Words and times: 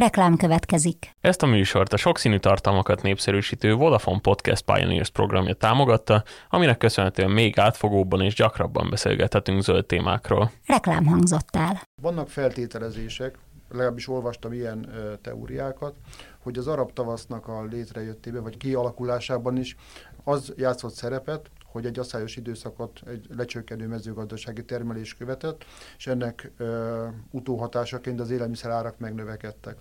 Reklám 0.00 0.36
következik. 0.36 1.10
Ezt 1.20 1.42
a 1.42 1.46
műsort 1.46 1.92
a 1.92 1.96
sokszínű 1.96 2.38
tartalmakat 2.38 3.02
népszerűsítő 3.02 3.74
Vodafone 3.74 4.20
Podcast 4.20 4.64
Pioneers 4.64 5.10
programja 5.10 5.54
támogatta, 5.54 6.24
aminek 6.48 6.78
köszönhetően 6.78 7.30
még 7.30 7.58
átfogóbban 7.58 8.20
és 8.20 8.34
gyakrabban 8.34 8.90
beszélgethetünk 8.90 9.62
zöld 9.62 9.86
témákról. 9.86 10.50
Reklám 10.66 11.06
hangzott 11.06 11.48
el. 11.56 11.80
Vannak 12.02 12.28
feltételezések, 12.28 13.38
legalábbis 13.70 14.08
olvastam 14.08 14.52
ilyen 14.52 14.88
teóriákat, 15.22 15.94
hogy 16.42 16.58
az 16.58 16.66
arab 16.66 16.92
tavasznak 16.92 17.48
a 17.48 17.64
létrejöttében, 17.64 18.42
vagy 18.42 18.56
kialakulásában 18.56 19.56
is 19.56 19.76
az 20.24 20.52
játszott 20.56 20.94
szerepet, 20.94 21.50
hogy 21.64 21.86
egy 21.86 21.98
asszályos 21.98 22.36
időszakot 22.36 23.00
egy 23.06 23.26
lecsökkenő 23.36 23.86
mezőgazdasági 23.86 24.64
termelés 24.64 25.14
követett, 25.14 25.64
és 25.96 26.06
ennek 26.06 26.52
ö, 26.56 27.06
utóhatásaként 27.30 28.20
az 28.20 28.30
élelmiszer 28.30 28.70
árak 28.70 28.98
megnövekedtek. 28.98 29.76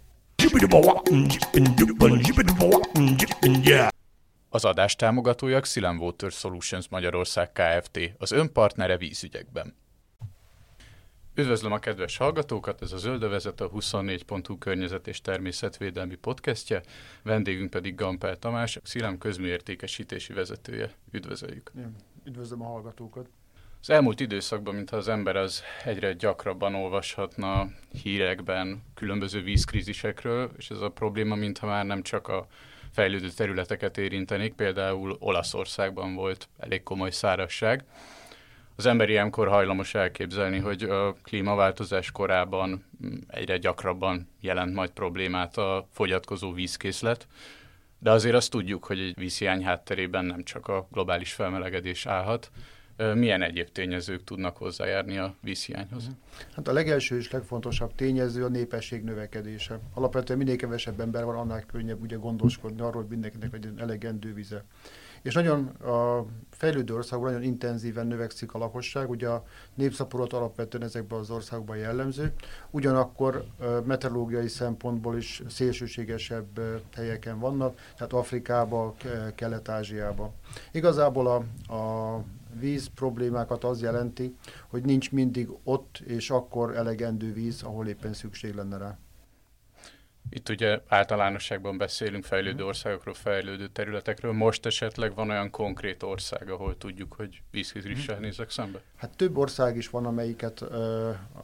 Az 4.50 4.66
adás 4.66 4.96
támogatója 4.96 5.58
a 5.58 5.60
Xylem 5.60 6.00
Water 6.00 6.32
Solutions 6.32 6.90
Magyarország 6.90 7.52
Kft. 7.52 8.00
az 8.18 8.32
önpartnere 8.32 8.98
vízügyekben. 8.98 9.76
Üdvözlöm 11.36 11.72
a 11.72 11.80
kedves 11.80 12.18
hallgatókat, 12.18 12.82
ez 12.82 12.92
a 12.92 12.98
Zöldövezet 12.98 13.62
a 13.62 13.70
24.hu 13.70 14.58
környezet 14.58 15.08
és 15.08 15.22
természetvédelmi 15.22 16.16
podcastje, 16.16 16.82
vendégünk 17.24 17.70
pedig 17.70 17.96
Gampel 17.96 18.36
Tamás, 18.36 18.76
a 18.76 18.80
Xylem 18.80 19.18
közműértékesítési 19.18 20.34
vezetője. 20.34 20.92
Üdvözöljük! 21.12 21.72
Igen, 21.76 21.96
Üdvözlöm 22.26 22.62
a 22.62 22.66
hallgatókat! 22.66 23.30
Az 23.82 23.90
elmúlt 23.90 24.20
időszakban, 24.20 24.76
mintha 24.76 24.98
az 24.98 25.08
ember 25.08 25.36
az 25.36 25.64
egyre 25.86 26.14
gyakrabban 26.14 26.76
olvashatna 26.76 27.68
hírekben 28.04 28.84
különböző 28.94 29.42
vízkrízisekről, 29.42 30.52
és 30.58 30.70
ez 30.70 30.80
a 30.80 30.90
probléma 30.90 31.36
mintha 31.36 31.68
már 31.68 31.86
nem 31.86 32.02
csak 32.02 32.28
a 32.28 32.48
fejlődő 32.92 33.30
területeket 33.30 33.98
érintenék, 33.98 34.54
például 34.54 35.18
Olaszországban 35.20 36.16
volt 36.16 36.48
elég 36.58 36.84
komoly 36.84 37.12
szárazság. 37.12 37.84
Az 38.76 38.86
ember 38.86 39.10
ilyenkor 39.10 39.48
hajlamos 39.48 39.96
elképzelni, 39.96 40.58
hogy 40.58 40.84
a 40.84 41.14
klímaváltozás 41.14 42.12
korában 42.12 42.86
egyre 43.28 43.58
gyakrabban 43.58 44.30
jelent 44.42 44.74
majd 44.74 44.90
problémát 44.90 45.58
a 45.58 45.88
fogyatkozó 45.92 46.54
vízkészlet, 46.54 47.28
de 48.00 48.12
azért 48.12 48.36
azt 48.36 48.52
tudjuk, 48.52 48.86
hogy 48.86 49.00
egy 49.00 49.14
vízhiány 49.18 49.64
hátterében 49.64 50.26
nem 50.26 50.44
csak 50.44 50.68
a 50.68 50.88
globális 50.92 51.34
felmelegedés 51.34 52.06
állhat, 52.06 52.52
milyen 53.14 53.42
egyéb 53.42 53.70
tényezők 53.72 54.24
tudnak 54.24 54.58
hozzájárni 54.58 55.18
a 55.18 55.36
vízhiányhoz? 55.42 56.10
Hát 56.56 56.68
a 56.68 56.74
legelső 56.74 57.18
és 57.18 57.32
legfontosabb 57.32 57.96
tényező 57.96 58.44
a 58.44 58.50
népesség 58.50 59.04
növekedése. 59.04 59.80
Alapvetően 59.94 60.40
minél 60.40 60.56
kevesebb 60.56 61.00
ember 61.00 61.26
van, 61.26 61.36
annál 61.36 61.66
könnyebb 61.66 62.02
ugye 62.02 62.16
gondoskodni 62.16 62.82
arról, 62.82 63.02
hogy 63.02 63.10
mindenkinek 63.12 63.52
legyen 63.52 63.80
elegendő 63.80 64.34
vize. 64.34 64.64
És 65.22 65.34
nagyon 65.34 65.66
a 65.68 66.26
fejlődő 66.50 66.96
országban 66.96 67.32
nagyon 67.32 67.48
intenzíven 67.48 68.08
növekszik 68.08 68.54
a 68.54 68.58
lakosság, 68.58 69.10
ugye 69.10 69.28
a 69.28 69.46
népszaporat 69.76 70.34
alapvetően 70.34 70.84
ezekben 70.84 71.20
az 71.20 71.30
országban 71.30 71.78
jellemző, 71.78 72.34
ugyanakkor 72.70 73.46
meteorológiai 73.86 74.48
szempontból 74.48 75.18
is 75.18 75.42
szélsőségesebb 75.48 76.60
helyeken 76.96 77.40
vannak, 77.40 77.80
tehát 77.96 78.14
Afrikába, 78.14 78.96
Kelet-Ázsiába. 79.36 80.34
Igazából 80.72 81.28
a, 81.28 81.74
a 81.74 82.24
víz 82.60 82.88
problémákat 82.96 83.64
az 83.64 83.82
jelenti, 83.82 84.36
hogy 84.68 84.84
nincs 84.84 85.12
mindig 85.12 85.50
ott 85.64 86.02
és 86.06 86.30
akkor 86.30 86.76
elegendő 86.76 87.34
víz, 87.34 87.64
ahol 87.64 87.88
éppen 87.88 88.14
szükség 88.14 88.54
lenne 88.54 88.78
rá. 88.78 88.98
Itt 90.32 90.50
ugye 90.50 90.80
általánosságban 90.88 91.78
beszélünk 91.78 92.24
fejlődő 92.24 92.58
Mhm. 92.58 92.68
országokról, 92.68 93.14
fejlődő 93.14 93.68
területekről. 93.68 94.32
Most 94.32 94.66
esetleg 94.66 95.16
van 95.16 95.30
olyan 95.30 95.50
konkrét 95.50 96.04
ország, 96.04 96.50
ahol 96.50 96.78
tudjuk, 96.78 97.14
hogy 97.14 97.42
vízkrízissel 97.52 98.16
Mhm. 98.16 98.24
nézek 98.24 98.50
szembe? 98.50 98.80
Hát 98.96 99.16
több 99.18 99.38
ország 99.38 99.78
is 99.78 99.90
van, 99.90 100.06
amelyiket 100.06 100.62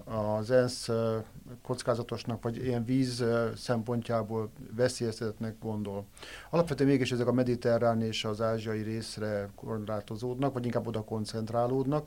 az 0.06 0.52
ENSZ 0.52 0.90
kockázatosnak, 1.62 2.44
vagy 2.44 2.58
ilyen 2.66 2.86
víz 2.86 3.24
szempontjából 3.56 4.52
veszélyeztetnek 4.76 5.56
gondol. 5.60 6.06
Alapvetően 6.50 6.90
mégis 6.90 7.12
ezek 7.12 7.28
a 7.28 7.32
mediterrán 7.34 8.02
és 8.02 8.24
az 8.26 8.42
ázsiai 8.42 8.82
részre 8.82 9.50
korlátozódnak, 9.56 10.54
vagy 10.54 10.66
inkább 10.66 10.88
oda 10.88 11.02
koncentrálódnak. 11.04 12.06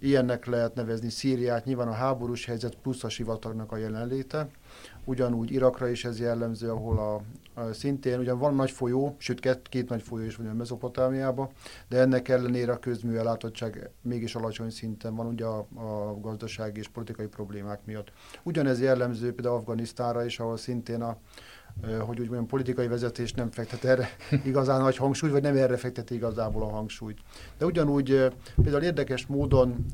Ilyennek 0.00 0.44
lehet 0.46 0.74
nevezni 0.74 1.10
Szíriát, 1.10 1.64
nyilván 1.64 1.88
a 1.88 1.92
háborús 1.92 2.44
helyzet 2.44 2.74
plusz 2.74 3.04
a 3.04 3.08
sivatagnak 3.08 3.72
a 3.72 3.76
jelenléte. 3.76 4.48
Ugyanúgy 5.08 5.50
Irakra 5.52 5.88
is 5.88 6.04
ez 6.04 6.20
jellemző, 6.20 6.70
ahol 6.70 6.98
a, 6.98 7.14
a 7.60 7.72
szintén 7.72 8.18
ugyan 8.18 8.38
van 8.38 8.54
nagy 8.54 8.70
folyó, 8.70 9.14
sőt 9.18 9.40
két, 9.40 9.68
két 9.68 9.88
nagy 9.88 10.02
folyó 10.02 10.24
is 10.24 10.36
van 10.36 10.46
a 10.46 10.52
Mezopotámiában, 10.52 11.48
de 11.88 11.98
ennek 11.98 12.28
ellenére 12.28 12.72
a 12.72 12.78
közműellátottság 12.78 13.90
mégis 14.02 14.34
alacsony 14.34 14.70
szinten 14.70 15.14
van 15.14 15.26
ugye 15.26 15.44
a, 15.44 15.58
a 15.74 16.20
gazdasági 16.20 16.80
és 16.80 16.88
politikai 16.88 17.26
problémák 17.26 17.80
miatt. 17.84 18.12
Ugyanez 18.42 18.80
jellemző 18.80 19.34
például 19.34 19.56
Afganisztánra 19.56 20.24
is, 20.24 20.38
ahol 20.38 20.56
szintén 20.56 21.02
a 21.02 21.16
hogy 21.82 22.20
úgy 22.20 22.26
mondjam, 22.26 22.46
politikai 22.46 22.86
vezetés 22.86 23.32
nem 23.32 23.50
fektet 23.50 23.84
erre 23.84 24.08
igazán 24.44 24.80
nagy 24.80 24.96
hangsúlyt, 24.96 25.32
vagy 25.32 25.42
nem 25.42 25.56
erre 25.56 25.76
fekteti 25.76 26.14
igazából 26.14 26.62
a 26.62 26.70
hangsúlyt. 26.70 27.18
De 27.58 27.64
ugyanúgy 27.64 28.32
például 28.62 28.82
érdekes 28.82 29.26
módon 29.26 29.86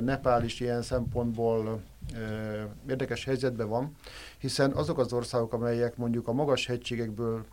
Nepál 0.00 0.44
is 0.44 0.60
ilyen 0.60 0.82
szempontból 0.82 1.80
érdekes 2.88 3.24
helyzetben 3.24 3.68
van, 3.68 3.94
hiszen 4.38 4.72
azok 4.72 4.98
az 4.98 5.12
országok, 5.12 5.52
amelyek 5.52 5.96
mondjuk 5.96 6.28
a 6.28 6.32
magas 6.32 6.66
hegységekből, 6.66 7.44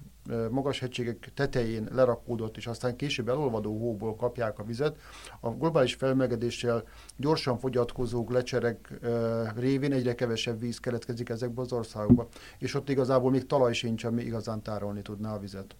magas 0.50 0.80
hegységek 0.80 1.32
tetején 1.34 1.88
lerakódott, 1.92 2.58
és 2.58 2.68
aztán 2.68 2.96
később 2.96 3.30
elolvadó 3.30 3.80
hóból 3.80 4.16
kapják 4.16 4.60
a 4.60 4.64
vizet, 4.64 4.98
a 5.40 5.50
globális 5.50 5.94
felmelegedéssel 5.94 6.84
gyorsan 7.16 7.58
fogyatkozó 7.58 8.26
lecserek 8.30 8.98
ö, 9.02 9.44
révén 9.56 9.94
egyre 9.94 10.16
kevesebb 10.16 10.60
víz 10.60 10.80
keletkezik 10.80 11.30
ezekbe 11.30 11.62
az 11.62 11.72
országokba, 11.72 12.28
és 12.58 12.74
ott 12.74 12.90
igazából 12.90 13.32
még 13.32 13.46
talaj 13.46 13.74
sincs, 13.74 14.04
ami 14.04 14.24
igazán 14.24 14.62
tárolni 14.62 15.02
tudná 15.02 15.34
a 15.34 15.40
vizet. 15.40 15.76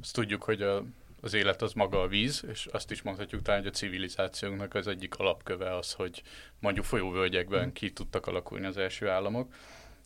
Azt 0.00 0.14
tudjuk, 0.14 0.42
hogy 0.42 0.62
a, 0.62 0.84
az 1.20 1.34
élet 1.34 1.62
az 1.62 1.72
maga 1.72 2.00
a 2.00 2.08
víz, 2.08 2.44
és 2.50 2.66
azt 2.66 2.90
is 2.90 3.02
mondhatjuk 3.02 3.42
talán, 3.42 3.60
hogy 3.60 3.68
a 3.68 3.76
civilizációnknak 3.76 4.74
az 4.74 4.86
egyik 4.86 5.14
alapköve 5.14 5.76
az, 5.76 5.92
hogy 5.92 6.22
mondjuk 6.60 6.84
folyóvölgyekben 6.84 7.72
ki 7.72 7.92
tudtak 7.92 8.26
alakulni 8.26 8.66
az 8.66 8.76
első 8.76 9.08
államok. 9.08 9.54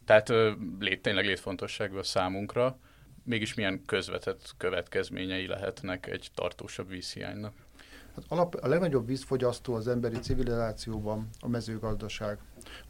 Tehát 0.04 0.32
lét, 0.78 1.02
tényleg 1.02 1.26
létfontosságú 1.26 1.96
a 1.96 2.02
számunkra. 2.02 2.78
Mégis 3.24 3.54
milyen 3.54 3.82
közvetett 3.86 4.54
következményei 4.56 5.46
lehetnek 5.46 6.06
egy 6.06 6.28
tartósabb 6.34 6.88
vízhiánynak? 6.88 7.54
Hát 8.14 8.24
alap, 8.28 8.54
a 8.54 8.68
legnagyobb 8.68 9.06
vízfogyasztó 9.06 9.74
az 9.74 9.88
emberi 9.88 10.18
civilizációban 10.18 11.28
a 11.40 11.48
mezőgazdaság. 11.48 12.38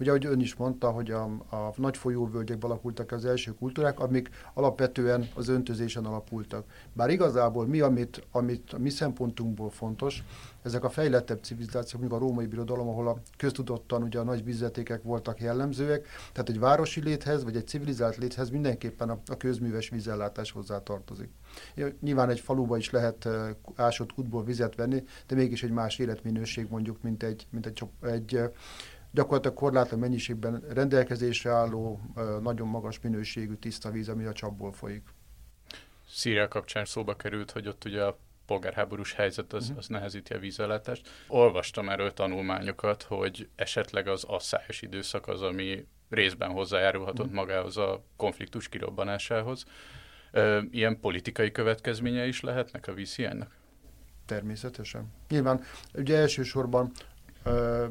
Ugye, 0.01 0.11
ahogy 0.11 0.27
ön 0.27 0.41
is 0.41 0.55
mondta, 0.55 0.91
hogy 0.91 1.11
a, 1.11 1.23
a 1.51 1.73
nagy 1.77 1.97
folyóvölgyekben 1.97 2.71
alakultak 2.71 3.13
az 3.13 3.25
első 3.25 3.55
kultúrák, 3.55 4.01
amik 4.01 4.31
alapvetően 4.55 5.29
az 5.35 5.49
öntözésen 5.49 6.05
alapultak. 6.05 6.65
Bár 6.93 7.11
igazából 7.11 7.67
mi, 7.67 7.81
amit, 7.81 8.27
amit 8.31 8.73
a 8.73 8.79
mi 8.79 8.91
szempontunkból 8.91 9.71
fontos, 9.71 10.25
ezek 10.63 10.85
a 10.85 10.91
fejlettebb 10.91 11.43
civilizációk, 11.43 12.01
mint 12.01 12.13
a 12.13 12.19
római 12.19 12.47
birodalom, 12.47 12.89
ahol 12.89 13.09
a 13.09 13.19
köztudottan 13.37 14.03
ugye 14.03 14.19
a 14.19 14.23
nagy 14.23 14.45
vízvetékek 14.45 15.03
voltak 15.03 15.41
jellemzőek, 15.41 16.07
tehát 16.33 16.49
egy 16.49 16.59
városi 16.59 17.01
léthez, 17.01 17.45
vagy 17.45 17.57
egy 17.57 17.67
civilizált 17.67 18.17
léthez 18.17 18.51
mindenképpen 18.51 19.11
a, 19.11 19.19
a 19.27 19.37
közműves 19.37 19.89
vízellátás 19.89 20.51
hozzá 20.51 20.83
tartozik. 20.83 21.29
Nyilván 22.01 22.31
egy 22.31 22.41
faluba 22.41 22.77
is 22.77 22.91
lehet 22.91 23.25
uh, 23.25 23.49
ásott 23.75 24.13
kútból 24.13 24.45
vizet 24.45 24.75
venni, 24.75 25.03
de 25.27 25.35
mégis 25.35 25.63
egy 25.63 25.71
más 25.71 25.99
életminőség 25.99 26.67
mondjuk, 26.69 27.03
mint 27.03 27.23
egy, 27.23 27.47
mint 27.51 27.67
egy, 27.67 27.83
egy 28.03 28.41
gyakorlatilag 29.11 29.57
korlátlan 29.57 30.01
mennyiségben 30.01 30.65
rendelkezésre 30.69 31.51
álló, 31.51 32.01
nagyon 32.43 32.69
magas 32.69 33.01
minőségű 33.01 33.55
tiszta 33.55 33.91
víz, 33.91 34.09
ami 34.09 34.25
a 34.25 34.33
csapból 34.33 34.73
folyik. 34.73 35.03
Szíria 36.09 36.49
kapcsán 36.49 36.85
szóba 36.85 37.17
került, 37.17 37.51
hogy 37.51 37.69
ott 37.69 37.85
ugye 37.85 38.03
a 38.03 38.19
polgárháborús 38.47 39.13
helyzet 39.13 39.53
az, 39.53 39.73
az 39.77 39.87
nehezíti 39.87 40.35
a 40.35 40.39
vízellátást. 40.39 41.09
Olvastam 41.29 41.89
erről 41.89 42.13
tanulmányokat, 42.13 43.03
hogy 43.03 43.49
esetleg 43.55 44.09
az 44.09 44.25
asszályos 44.25 44.83
időszak 44.83 45.29
az, 45.29 45.43
ami 45.43 45.87
részben 46.09 46.51
hozzájárulhatott 46.51 47.33
magához 47.33 47.77
a 47.77 48.03
konfliktus 48.17 48.69
kirobbanásához. 48.69 49.65
Ilyen 50.71 51.01
politikai 51.01 51.53
következménye 51.53 52.27
is 52.27 52.41
lehetnek 52.41 52.87
a 52.87 52.95
vízhiánynak? 52.95 53.55
Természetesen. 54.27 55.13
Nyilván, 55.29 55.61
ugye 55.95 56.17
elsősorban 56.17 56.91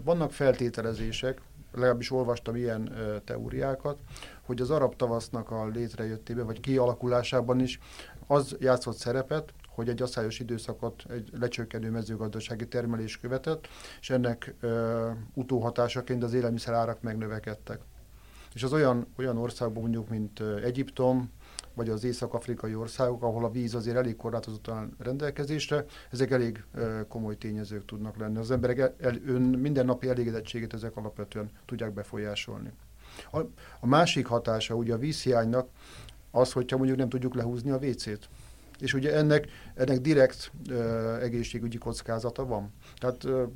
vannak 0.03 0.31
feltételezések, 0.31 1.41
legalábbis 1.73 2.11
olvastam 2.11 2.55
ilyen 2.55 2.93
teóriákat, 3.25 3.97
hogy 4.41 4.61
az 4.61 4.69
arab 4.69 4.95
tavasznak 4.95 5.51
a 5.51 5.67
létrejöttében, 5.67 6.45
vagy 6.45 6.59
kialakulásában 6.59 7.59
is 7.59 7.79
az 8.27 8.55
játszott 8.59 8.95
szerepet, 8.97 9.53
hogy 9.67 9.89
egy 9.89 10.01
asszályos 10.01 10.39
időszakot 10.39 11.03
egy 11.09 11.29
lecsökkenő 11.39 11.89
mezőgazdasági 11.89 12.67
termelés 12.67 13.19
követett, 13.19 13.67
és 13.99 14.09
ennek 14.09 14.55
ö, 14.59 15.09
utóhatásaként 15.33 16.23
az 16.23 16.33
élelmiszer 16.33 16.73
árak 16.73 17.01
megnövekedtek. 17.01 17.79
És 18.53 18.63
az 18.63 18.73
olyan, 18.73 19.07
olyan 19.17 19.37
országban 19.37 19.81
mondjuk, 19.81 20.09
mint 20.09 20.39
Egyiptom, 20.63 21.31
vagy 21.73 21.89
az 21.89 22.03
észak-afrikai 22.03 22.75
országok, 22.75 23.23
ahol 23.23 23.45
a 23.45 23.51
víz 23.51 23.75
azért 23.75 23.97
elég 23.97 24.15
korlátozottan 24.15 24.95
rendelkezésre, 24.97 25.85
ezek 26.11 26.31
elég 26.31 26.63
komoly 27.07 27.37
tényezők 27.37 27.85
tudnak 27.85 28.17
lenni. 28.17 28.37
Az 28.37 28.51
emberek 28.51 28.79
el, 28.79 29.15
ön 29.25 29.41
mindennapi 29.41 30.09
elégedettségét 30.09 30.73
ezek 30.73 30.97
alapvetően 30.97 31.49
tudják 31.65 31.93
befolyásolni. 31.93 32.71
A, 33.31 33.39
a 33.79 33.87
másik 33.87 34.25
hatása 34.25 34.75
ugye 34.75 34.93
a 34.93 34.97
vízhiánynak 34.97 35.67
az, 36.31 36.51
hogyha 36.51 36.77
mondjuk 36.77 36.97
nem 36.97 37.09
tudjuk 37.09 37.35
lehúzni 37.35 37.71
a 37.71 37.77
WC-t. 37.77 38.29
És 38.79 38.93
ugye 38.93 39.15
ennek, 39.15 39.47
ennek 39.75 39.99
direkt 39.99 40.51
uh, 40.69 41.23
egészségügyi 41.23 41.77
kockázata 41.77 42.45
van. 42.45 42.73
Tehát 42.97 43.23
uh, 43.23 43.51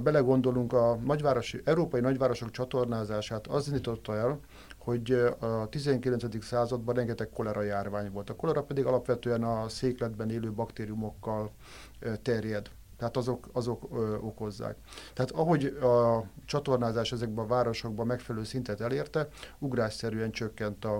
belegondolunk, 0.00 0.72
a 0.72 0.98
nagyvárosi, 1.04 1.60
európai 1.64 2.00
nagyvárosok 2.00 2.50
csatornázását 2.50 3.46
az 3.46 3.66
indította 3.66 4.16
el, 4.16 4.38
hogy 4.84 5.12
a 5.38 5.68
19. 5.68 6.44
században 6.44 6.94
rengeteg 6.94 7.30
kolera 7.30 7.62
járvány 7.62 8.10
volt. 8.10 8.30
A 8.30 8.36
kolera 8.36 8.62
pedig 8.62 8.84
alapvetően 8.84 9.42
a 9.42 9.68
székletben 9.68 10.30
élő 10.30 10.52
baktériumokkal 10.52 11.50
terjed. 12.22 12.70
Tehát 12.96 13.16
azok, 13.16 13.48
azok 13.52 13.88
ö, 13.92 14.16
okozzák. 14.16 14.76
Tehát 15.14 15.30
ahogy 15.30 15.64
a 15.64 16.24
csatornázás 16.44 17.12
ezekben 17.12 17.44
a 17.44 17.48
városokban 17.48 18.06
megfelelő 18.06 18.44
szintet 18.44 18.80
elérte, 18.80 19.28
ugrásszerűen 19.58 20.30
csökkent 20.30 20.84
a, 20.84 20.96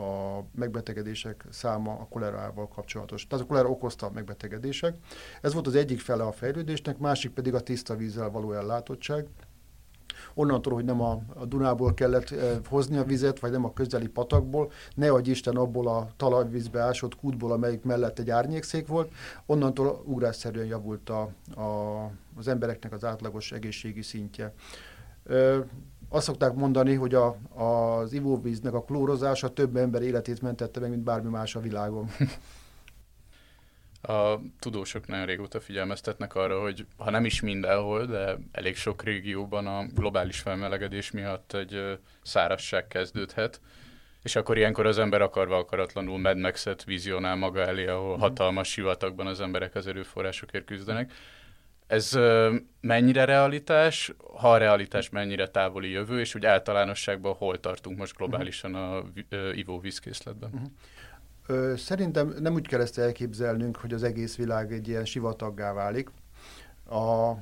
a 0.00 0.42
megbetegedések 0.54 1.44
száma 1.50 1.92
a 1.92 2.06
kolerával 2.10 2.68
kapcsolatos. 2.68 3.26
Tehát 3.26 3.44
a 3.44 3.48
kolera 3.48 3.68
okozta 3.68 4.06
a 4.06 4.10
megbetegedések. 4.10 4.96
Ez 5.40 5.52
volt 5.52 5.66
az 5.66 5.74
egyik 5.74 6.00
fele 6.00 6.22
a 6.22 6.32
fejlődésnek, 6.32 6.98
másik 6.98 7.32
pedig 7.32 7.54
a 7.54 7.60
tiszta 7.60 7.96
vízzel 7.96 8.30
való 8.30 8.52
ellátottság 8.52 9.26
onnantól, 10.34 10.74
hogy 10.74 10.84
nem 10.84 11.00
a, 11.00 11.20
a 11.34 11.44
Dunából 11.44 11.94
kellett 11.94 12.30
eh, 12.30 12.56
hozni 12.68 12.96
a 12.96 13.04
vizet, 13.04 13.40
vagy 13.40 13.50
nem 13.50 13.64
a 13.64 13.72
közeli 13.72 14.08
patakból, 14.08 14.70
ne 14.94 15.10
adj 15.10 15.30
Isten 15.30 15.56
abból 15.56 15.88
a 15.88 16.08
talajvízbe 16.16 16.80
ásott 16.80 17.16
kútból, 17.16 17.52
amelyik 17.52 17.82
mellett 17.82 18.18
egy 18.18 18.30
árnyékszék 18.30 18.86
volt, 18.86 19.12
onnantól 19.46 20.02
ugrásszerűen 20.04 20.66
javult 20.66 21.10
a, 21.10 21.20
a, 21.60 22.10
az 22.36 22.48
embereknek 22.48 22.92
az 22.92 23.04
átlagos 23.04 23.52
egészségi 23.52 24.02
szintje. 24.02 24.54
Ö, 25.24 25.58
azt 26.08 26.24
szokták 26.24 26.54
mondani, 26.54 26.94
hogy 26.94 27.14
a, 27.14 27.36
az 27.54 28.12
ivóvíznek 28.12 28.74
a 28.74 28.82
klórozása 28.82 29.48
több 29.48 29.76
ember 29.76 30.02
életét 30.02 30.42
mentette 30.42 30.80
meg, 30.80 30.90
mint 30.90 31.02
bármi 31.02 31.30
más 31.30 31.56
a 31.56 31.60
világon. 31.60 32.08
A 34.02 34.38
tudósok 34.58 35.06
nagyon 35.06 35.26
régóta 35.26 35.60
figyelmeztetnek 35.60 36.34
arra, 36.34 36.60
hogy 36.60 36.86
ha 36.96 37.10
nem 37.10 37.24
is 37.24 37.40
mindenhol, 37.40 38.06
de 38.06 38.36
elég 38.52 38.76
sok 38.76 39.02
régióban 39.02 39.66
a 39.66 39.86
globális 39.94 40.38
felmelegedés 40.38 41.10
miatt 41.10 41.52
egy 41.52 41.98
szárazság 42.22 42.86
kezdődhet, 42.86 43.60
és 44.22 44.36
akkor 44.36 44.56
ilyenkor 44.56 44.86
az 44.86 44.98
ember 44.98 45.22
akarva 45.22 45.56
akaratlanul 45.56 46.18
Mad 46.18 46.36
Max-et 46.36 46.84
vizionál 46.84 47.36
maga 47.36 47.60
elé, 47.60 47.86
ahol 47.86 48.12
mhm. 48.12 48.20
hatalmas 48.20 48.68
sivatagban 48.68 49.26
az 49.26 49.40
emberek 49.40 49.74
az 49.74 49.86
erőforrásokért 49.86 50.64
küzdenek. 50.64 51.12
Ez 51.86 52.18
mennyire 52.80 53.24
realitás, 53.24 54.12
ha 54.36 54.52
a 54.52 54.56
realitás 54.56 55.08
mennyire 55.08 55.48
távoli 55.48 55.90
jövő, 55.90 56.20
és 56.20 56.34
úgy 56.34 56.46
általánosságban 56.46 57.34
hol 57.34 57.60
tartunk 57.60 57.98
most 57.98 58.16
globálisan 58.16 58.74
a 58.74 59.02
ivóvízkészletben? 59.54 60.50
Uh-huh. 60.52 60.70
Szerintem 61.76 62.34
nem 62.40 62.54
úgy 62.54 62.66
kell 62.66 62.80
ezt 62.80 62.98
elképzelnünk, 62.98 63.76
hogy 63.76 63.92
az 63.92 64.02
egész 64.02 64.36
világ 64.36 64.72
egy 64.72 64.88
ilyen 64.88 65.04
sivataggá 65.04 65.72
válik, 65.72 66.10
a, 66.90 67.32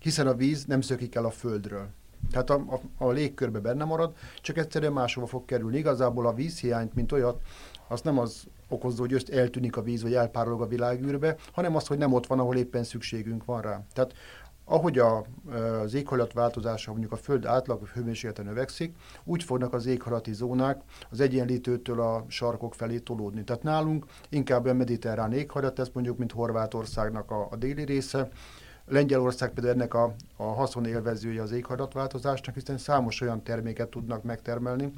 hiszen 0.00 0.26
a 0.26 0.34
víz 0.34 0.64
nem 0.64 0.80
szökik 0.80 1.14
el 1.14 1.24
a 1.24 1.30
földről. 1.30 1.88
Tehát 2.30 2.50
a, 2.50 2.54
a, 2.54 3.04
a 3.04 3.10
légkörbe 3.10 3.58
benne 3.58 3.84
marad, 3.84 4.14
csak 4.40 4.56
egyszerűen 4.56 4.92
máshova 4.92 5.26
fog 5.26 5.44
kerülni. 5.44 5.78
Igazából 5.78 6.26
a 6.26 6.34
vízhiányt, 6.34 6.94
mint 6.94 7.12
olyat, 7.12 7.40
azt 7.88 8.04
nem 8.04 8.18
az 8.18 8.46
okozza, 8.68 9.00
hogy 9.00 9.12
öst 9.12 9.28
eltűnik 9.28 9.76
a 9.76 9.82
víz, 9.82 10.02
vagy 10.02 10.14
elpárolog 10.14 10.60
a 10.60 10.66
világűrbe, 10.66 11.36
hanem 11.52 11.76
az, 11.76 11.86
hogy 11.86 11.98
nem 11.98 12.12
ott 12.12 12.26
van, 12.26 12.38
ahol 12.38 12.56
éppen 12.56 12.84
szükségünk 12.84 13.44
van 13.44 13.60
rá. 13.60 13.82
Tehát 13.92 14.14
ahogy 14.68 14.98
a, 14.98 15.24
az 15.82 15.94
éghajlatváltozása, 15.94 16.90
mondjuk 16.90 17.12
a 17.12 17.16
Föld 17.16 17.44
átlag 17.44 17.86
hőmérséklete 17.86 18.42
növekszik, 18.42 18.96
úgy 19.24 19.42
fognak 19.42 19.72
az 19.72 19.86
éghajlati 19.86 20.32
zónák 20.32 20.80
az 21.10 21.20
egyenlítőtől 21.20 22.00
a 22.00 22.24
sarkok 22.28 22.74
felé 22.74 22.98
tolódni. 22.98 23.44
Tehát 23.44 23.62
nálunk 23.62 24.06
inkább 24.28 24.64
a 24.66 24.74
mediterrán 24.74 25.32
éghajlat, 25.32 25.78
ez 25.78 25.88
mondjuk, 25.92 26.18
mint 26.18 26.32
Horvátországnak 26.32 27.30
a, 27.30 27.48
a 27.50 27.56
déli 27.56 27.84
része, 27.84 28.28
Lengyelország 28.88 29.50
például 29.50 29.74
ennek 29.74 29.94
a, 29.94 30.14
a 30.36 30.42
haszonélvezője 30.42 31.42
az 31.42 31.52
éghajlatváltozásnak, 31.52 32.54
hiszen 32.54 32.78
számos 32.78 33.20
olyan 33.20 33.42
terméket 33.42 33.88
tudnak 33.88 34.22
megtermelni, 34.22 34.92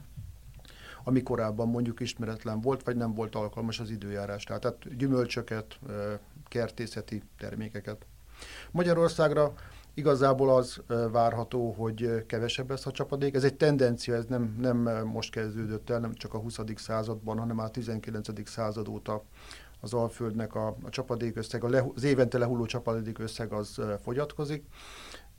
ami 1.05 1.23
korábban 1.23 1.69
mondjuk 1.69 2.01
ismeretlen 2.01 2.61
volt, 2.61 2.83
vagy 2.83 2.97
nem 2.97 3.15
volt 3.15 3.35
alkalmas 3.35 3.81
az 3.81 3.91
időjárásra. 3.91 4.59
Tehát 4.59 4.97
gyümölcsöket, 4.97 5.79
kertészeti 6.49 7.23
termékeket. 7.39 8.07
Magyarországra 8.71 9.53
igazából 9.95 10.57
az 10.57 10.81
várható, 11.13 11.73
hogy 11.73 12.25
kevesebb 12.27 12.71
lesz 12.71 12.87
a 12.87 12.91
csapadék. 12.91 13.35
Ez 13.35 13.45
egy 13.45 13.55
tendencia, 13.55 14.15
ez 14.15 14.25
nem, 14.25 14.57
nem 14.61 15.07
most 15.07 15.31
kezdődött 15.31 15.91
el, 15.91 16.01
nem 16.01 16.15
csak 16.15 16.35
a 16.35 16.39
20. 16.39 16.59
században, 16.75 17.39
hanem 17.39 17.57
már 17.57 17.67
a 17.67 17.71
19. 17.71 18.49
század 18.49 18.89
óta 18.89 19.23
az 19.81 19.93
Alföldnek 19.93 20.55
a, 20.55 20.67
a 20.83 20.89
csapadékösszeg, 20.91 21.65
a 21.65 21.69
lehu, 21.69 21.93
az 21.95 22.05
évente 22.05 22.39
lehulló 22.39 22.67
csapadékösszeg 22.67 23.53
az 23.53 23.81
fogyatkozik. 24.03 24.65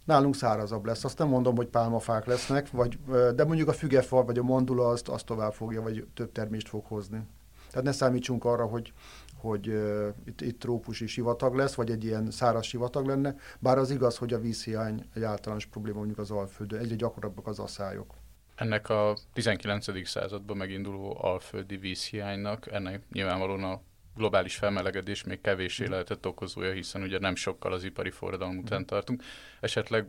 Nálunk 0.06 0.36
szárazabb 0.36 0.86
lesz. 0.86 1.04
Azt 1.04 1.18
nem 1.18 1.28
mondom, 1.28 1.56
hogy 1.56 1.68
pálmafák 1.68 2.26
lesznek, 2.26 2.72
vagy, 2.72 3.00
de 3.36 3.46
mondjuk 3.46 3.68
a 3.68 3.74
fügefal 3.74 4.24
vagy 4.24 4.38
a 4.38 4.44
mandula 4.44 4.88
azt, 4.88 5.08
azt 5.08 5.26
tovább 5.26 5.54
fogja, 5.54 5.82
vagy 5.82 6.08
több 6.14 6.32
termést 6.32 6.68
fog 6.68 6.86
hozni. 6.86 7.28
Tehát 7.70 7.86
ne 7.86 7.92
számítsunk 7.92 8.46
arra, 8.46 8.66
hogy 8.66 8.94
hogy 9.40 9.68
uh, 9.68 10.08
itt, 10.26 10.42
itt 10.42 10.60
trópusi 10.60 11.08
sivatag 11.08 11.56
lesz, 11.56 11.74
vagy 11.74 11.92
egy 11.92 12.04
ilyen 12.04 12.32
száraz 12.32 12.66
sivatag 12.66 13.06
lenne, 13.06 13.36
bár 13.60 13.78
az 13.78 13.92
igaz, 13.92 14.18
hogy 14.18 14.34
a 14.34 14.40
vízhiány 14.40 15.06
egy 15.14 15.24
általános 15.24 15.66
probléma 15.66 15.98
mondjuk 15.98 16.20
az 16.20 16.32
Alföldön, 16.32 16.80
egyre 16.80 16.96
gyakorabbak 16.96 17.48
az 17.48 17.60
aszályok. 17.60 18.14
Ennek 18.56 18.90
a 18.90 19.18
19. 19.34 20.08
században 20.08 20.58
meginduló 20.58 21.18
alföldi 21.22 21.78
vízhiánynak, 21.78 22.72
ennek 22.72 23.04
nyilvánvalóan 23.12 23.64
a 23.64 23.82
globális 24.16 24.56
felmelegedés 24.56 25.24
még 25.24 25.42
kevéssé 25.42 25.86
mm. 25.86 25.90
lehetett 25.90 26.28
okozója, 26.28 26.72
hiszen 26.72 27.02
ugye 27.02 27.20
nem 27.20 27.36
sokkal 27.36 27.74
az 27.74 27.84
ipari 27.84 28.10
forradalom 28.10 28.56
mm. 28.56 28.60
után 28.60 28.86
tartunk. 28.86 29.24
Esetleg 29.60 30.08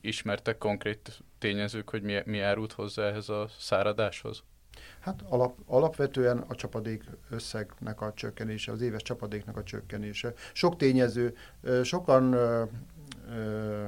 ismertek 0.00 0.58
konkrét 0.58 1.22
tényezők, 1.38 1.90
hogy 1.90 2.02
mi, 2.02 2.20
mi 2.24 2.40
árult 2.40 2.72
hozzá 2.72 3.02
ehhez 3.02 3.28
a 3.28 3.48
száradáshoz? 3.58 4.42
Hát 5.00 5.22
alap, 5.28 5.58
alapvetően 5.66 6.38
a 6.38 6.54
csapadék 6.54 7.04
összegnek 7.30 8.00
a 8.00 8.12
csökkenése, 8.14 8.72
az 8.72 8.80
éves 8.80 9.02
csapadéknak 9.02 9.56
a 9.56 9.62
csökkenése. 9.62 10.32
Sok 10.52 10.76
tényező, 10.76 11.34
sokan 11.82 12.32
ö, 12.32 12.62
ö, 13.28 13.84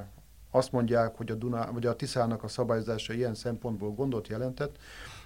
azt 0.51 0.73
mondják, 0.73 1.17
hogy 1.17 1.31
a, 1.31 1.35
Duna, 1.35 1.73
vagy 1.73 1.87
a 1.87 1.97
Tiszának 1.97 2.43
a 2.43 2.49
szabályozása 2.49 3.13
ilyen 3.13 3.35
szempontból 3.35 3.91
gondot 3.91 4.29
jelentett, 4.29 4.77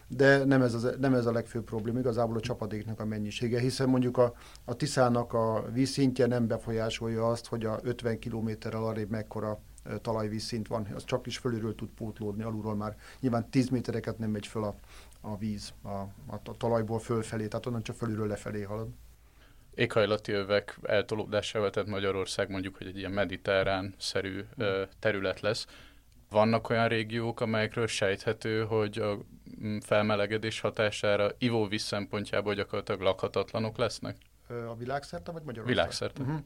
de 0.09 0.45
nem 0.45 0.63
ez, 0.63 0.75
az, 0.75 0.95
nem 1.01 1.15
ez 1.15 1.27
a 1.27 1.33
legfőbb 1.33 1.65
probléma, 1.65 1.99
igazából 1.99 2.37
a 2.37 2.41
csapadéknak 2.41 3.01
a 3.01 3.05
mennyisége, 3.05 3.61
hiszen 3.61 3.89
mondjuk 3.89 4.17
a, 4.17 4.35
a 4.65 4.75
Tiszának 4.75 5.33
a 5.33 5.65
vízszintje 5.73 6.27
nem 6.27 6.47
befolyásolja 6.47 7.29
azt, 7.29 7.47
hogy 7.47 7.65
a 7.65 7.79
50 7.83 8.19
kilométerrel 8.19 8.85
arrébb 8.85 9.11
mekkora 9.11 9.59
talajvízszint 10.03 10.69
van, 10.69 10.87
az 10.95 11.05
csak 11.05 11.27
is 11.27 11.39
fölülről 11.39 11.75
tud 11.75 11.89
pótlódni, 11.89 12.43
alulról 12.43 12.75
már 12.75 12.97
nyilván 13.21 13.51
10 13.51 13.69
métereket 13.69 14.19
nem 14.19 14.31
megy 14.31 14.47
föl 14.47 14.65
a, 14.65 14.75
a 15.21 15.37
víz 15.37 15.73
a, 15.83 15.89
a, 16.27 16.57
talajból 16.59 16.99
fölfelé, 16.99 17.47
tehát 17.47 17.67
onnan 17.67 17.83
csak 17.83 17.97
fölülről 17.97 18.27
lefelé 18.27 18.63
halad. 18.63 18.89
Éghajlati 19.75 20.33
övek 20.33 20.79
eltolódásával, 20.83 21.71
tehát 21.71 21.89
Magyarország 21.89 22.51
mondjuk, 22.51 22.77
hogy 22.77 22.87
egy 22.87 22.97
ilyen 22.97 23.11
mediterrán-szerű 23.11 24.45
terület 24.99 25.41
lesz. 25.41 25.67
Vannak 26.31 26.71
olyan 26.71 26.89
régiók, 26.89 27.41
amelyekről 27.41 27.87
sejthető, 27.87 28.65
hogy 28.65 28.99
a 28.99 29.19
felmelegedés 29.81 30.61
hatására 30.61 31.31
ivóvíz 31.39 31.83
szempontjából 31.83 32.55
gyakorlatilag 32.55 33.01
lakhatatlanok 33.01 33.77
lesznek? 33.77 34.17
A 34.49 34.77
világszerte 34.77 35.33
vagy 35.33 35.43
Magyarország? 35.43 35.77
Világszerte. 35.77 36.23
Uh-huh. 36.23 36.41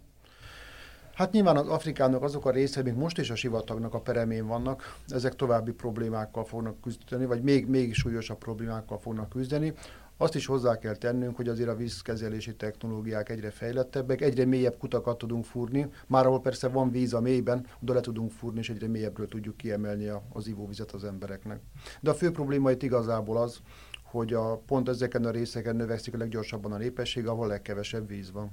Hát 1.14 1.32
nyilván 1.32 1.56
az 1.56 1.68
Afrikának 1.68 2.22
azok 2.22 2.46
a 2.46 2.50
része, 2.50 2.82
mint 2.82 2.96
most 2.96 3.18
is 3.18 3.30
a 3.30 3.34
sivatagnak 3.34 3.94
a 3.94 4.00
peremén 4.00 4.46
vannak, 4.46 4.96
ezek 5.08 5.36
további 5.36 5.72
problémákkal 5.72 6.44
fognak 6.44 6.80
küzdeni, 6.80 7.24
vagy 7.26 7.42
még, 7.42 7.66
még 7.66 7.94
súlyosabb 7.94 8.38
problémákkal 8.38 8.98
fognak 8.98 9.28
küzdeni. 9.28 9.72
Azt 10.16 10.34
is 10.34 10.46
hozzá 10.46 10.78
kell 10.78 10.96
tennünk, 10.96 11.36
hogy 11.36 11.48
azért 11.48 11.68
a 11.68 11.74
vízkezelési 11.76 12.56
technológiák 12.56 13.28
egyre 13.28 13.50
fejlettebbek, 13.50 14.20
egyre 14.20 14.44
mélyebb 14.44 14.76
kutakat 14.78 15.18
tudunk 15.18 15.44
fúrni, 15.44 15.90
már 16.06 16.26
ahol 16.26 16.40
persze 16.40 16.68
van 16.68 16.90
víz 16.90 17.14
a 17.14 17.20
mélyben, 17.20 17.66
oda 17.82 17.94
le 17.94 18.00
tudunk 18.00 18.30
fúrni, 18.30 18.58
és 18.58 18.70
egyre 18.70 18.88
mélyebbről 18.88 19.28
tudjuk 19.28 19.56
kiemelni 19.56 20.10
az 20.32 20.46
ivóvizet 20.46 20.92
az 20.92 21.04
embereknek. 21.04 21.60
De 22.00 22.10
a 22.10 22.14
fő 22.14 22.30
probléma 22.30 22.70
itt 22.70 22.82
igazából 22.82 23.36
az, 23.36 23.60
hogy 24.02 24.32
a, 24.32 24.56
pont 24.56 24.88
ezeken 24.88 25.24
a 25.24 25.30
részeken 25.30 25.76
növekszik 25.76 26.14
a 26.14 26.18
leggyorsabban 26.18 26.72
a 26.72 26.76
népesség, 26.76 27.26
ahol 27.26 27.46
legkevesebb 27.46 28.08
víz 28.08 28.32
van. 28.32 28.50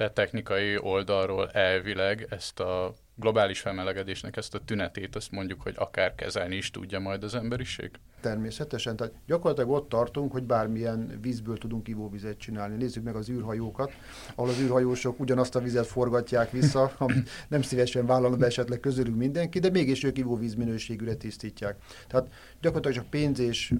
Tehát 0.00 0.14
technikai 0.14 0.78
oldalról 0.78 1.48
elvileg 1.48 2.26
ezt 2.30 2.60
a 2.60 2.94
globális 3.14 3.60
felmelegedésnek 3.60 4.36
ezt 4.36 4.54
a 4.54 4.60
tünetét, 4.64 5.16
azt 5.16 5.30
mondjuk, 5.30 5.62
hogy 5.62 5.74
akár 5.76 6.14
kezelni 6.14 6.56
is 6.56 6.70
tudja 6.70 6.98
majd 6.98 7.24
az 7.24 7.34
emberiség? 7.34 7.90
Természetesen. 8.20 8.96
Tehát 8.96 9.12
gyakorlatilag 9.26 9.70
ott 9.70 9.88
tartunk, 9.88 10.32
hogy 10.32 10.42
bármilyen 10.42 11.18
vízből 11.22 11.58
tudunk 11.58 11.88
ivóvizet 11.88 12.38
csinálni. 12.38 12.76
Nézzük 12.76 13.04
meg 13.04 13.14
az 13.14 13.30
űrhajókat, 13.30 13.92
ahol 14.34 14.50
az 14.50 14.60
űrhajósok 14.60 15.20
ugyanazt 15.20 15.56
a 15.56 15.60
vizet 15.60 15.86
forgatják 15.86 16.50
vissza, 16.50 16.92
nem 17.48 17.62
szívesen 17.62 18.06
vállalna 18.06 18.36
be 18.36 18.46
esetleg 18.46 18.80
közülük 18.80 19.16
mindenki, 19.16 19.58
de 19.58 19.70
mégis 19.70 20.04
ők 20.04 20.18
ivóvíz 20.18 20.54
minőségűre 20.54 21.14
tisztítják. 21.14 21.76
Tehát 22.08 22.28
gyakorlatilag 22.60 22.96
csak 22.96 23.10
pénz 23.10 23.38
és, 23.38 23.74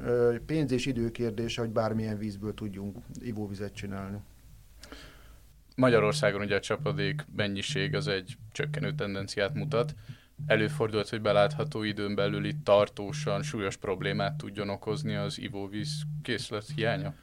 pénz 0.47 0.73
és 0.73 0.87
idő 0.87 1.11
kérdése, 1.11 1.61
hogy 1.61 1.71
bármilyen 1.71 2.19
vízből 2.19 2.55
tudjunk 2.55 2.97
ivóvizet 3.21 3.75
csinálni. 3.75 4.19
Magyarországon 5.81 6.41
ugye 6.41 6.57
a 6.57 6.61
csapadék 6.61 7.27
mennyiség 7.37 7.95
az 7.95 8.09
egy 8.09 8.37
csökkenő 8.53 8.95
tendenciát 8.95 9.55
mutat. 9.55 9.95
Előfordult, 10.47 11.09
hogy 11.09 11.21
belátható 11.21 11.83
időn 11.83 12.15
belül 12.15 12.45
itt 12.45 12.65
tartósan 12.65 13.43
súlyos 13.43 13.77
problémát 13.77 14.37
tudjon 14.37 14.69
okozni 14.69 15.15
az 15.15 15.41
ivóvíz 15.41 16.03
készlet 16.23 16.65
hiánya? 16.75 17.15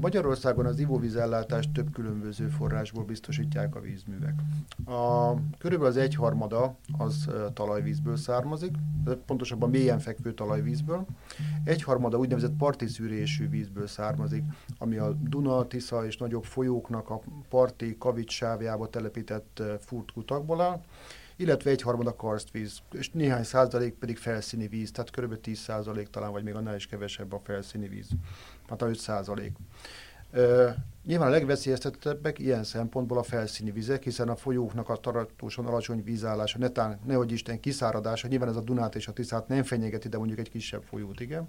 Magyarországon 0.00 0.66
az 0.66 0.78
ivóvízellátást 0.78 1.72
több 1.72 1.92
különböző 1.92 2.48
forrásból 2.48 3.04
biztosítják 3.04 3.74
a 3.74 3.80
vízművek. 3.80 4.34
A, 4.84 5.34
körülbelül 5.58 5.92
az 5.92 5.96
egyharmada 5.96 6.76
az 6.98 7.28
talajvízből 7.52 8.16
származik, 8.16 8.74
pontosabban 9.26 9.70
mélyen 9.70 9.98
fekvő 9.98 10.32
talajvízből. 10.32 11.06
Egyharmada 11.64 12.18
úgynevezett 12.18 12.56
parti 12.56 12.86
szűrésű 12.86 13.48
vízből 13.48 13.86
származik, 13.86 14.44
ami 14.78 14.96
a 14.96 15.12
Duna, 15.12 15.66
Tisza 15.66 16.06
és 16.06 16.16
nagyobb 16.16 16.44
folyóknak 16.44 17.10
a 17.10 17.20
parti 17.48 17.96
kavics 17.98 18.32
sávjába 18.32 18.88
telepített 18.88 19.62
furtkutakból 19.80 20.60
áll 20.60 20.80
illetve 21.40 21.70
egyharmad 21.70 22.06
a 22.06 22.16
karstvíz, 22.16 22.78
és 22.92 23.10
néhány 23.10 23.44
százalék 23.44 23.94
pedig 23.94 24.16
felszíni 24.16 24.66
víz, 24.66 24.90
tehát 24.90 25.10
kb. 25.10 25.40
10 25.40 25.58
százalék 25.58 26.08
talán, 26.08 26.32
vagy 26.32 26.42
még 26.42 26.54
annál 26.54 26.74
is 26.74 26.86
kevesebb 26.86 27.32
a 27.32 27.40
felszíni 27.44 27.88
víz, 27.88 28.08
hát 28.68 28.82
a 28.82 28.88
5 28.88 28.98
százalék. 28.98 29.52
Nyilván 31.06 31.28
a 31.28 31.30
legveszélyeztetettebbek 31.30 32.38
ilyen 32.38 32.64
szempontból 32.64 33.18
a 33.18 33.22
felszíni 33.22 33.70
vizek, 33.70 34.02
hiszen 34.02 34.28
a 34.28 34.36
folyóknak 34.36 34.88
a 34.88 34.96
tartósan 34.96 35.66
alacsony 35.66 36.02
vízállása, 36.04 36.58
netán, 36.58 36.98
nehogy 37.06 37.32
Isten 37.32 37.60
kiszáradása, 37.60 38.28
nyilván 38.28 38.48
ez 38.48 38.56
a 38.56 38.60
Dunát 38.60 38.94
és 38.94 39.08
a 39.08 39.12
Tiszát 39.12 39.48
nem 39.48 39.62
fenyegeti, 39.62 40.08
de 40.08 40.18
mondjuk 40.18 40.38
egy 40.38 40.50
kisebb 40.50 40.82
folyót, 40.82 41.20
igen. 41.20 41.48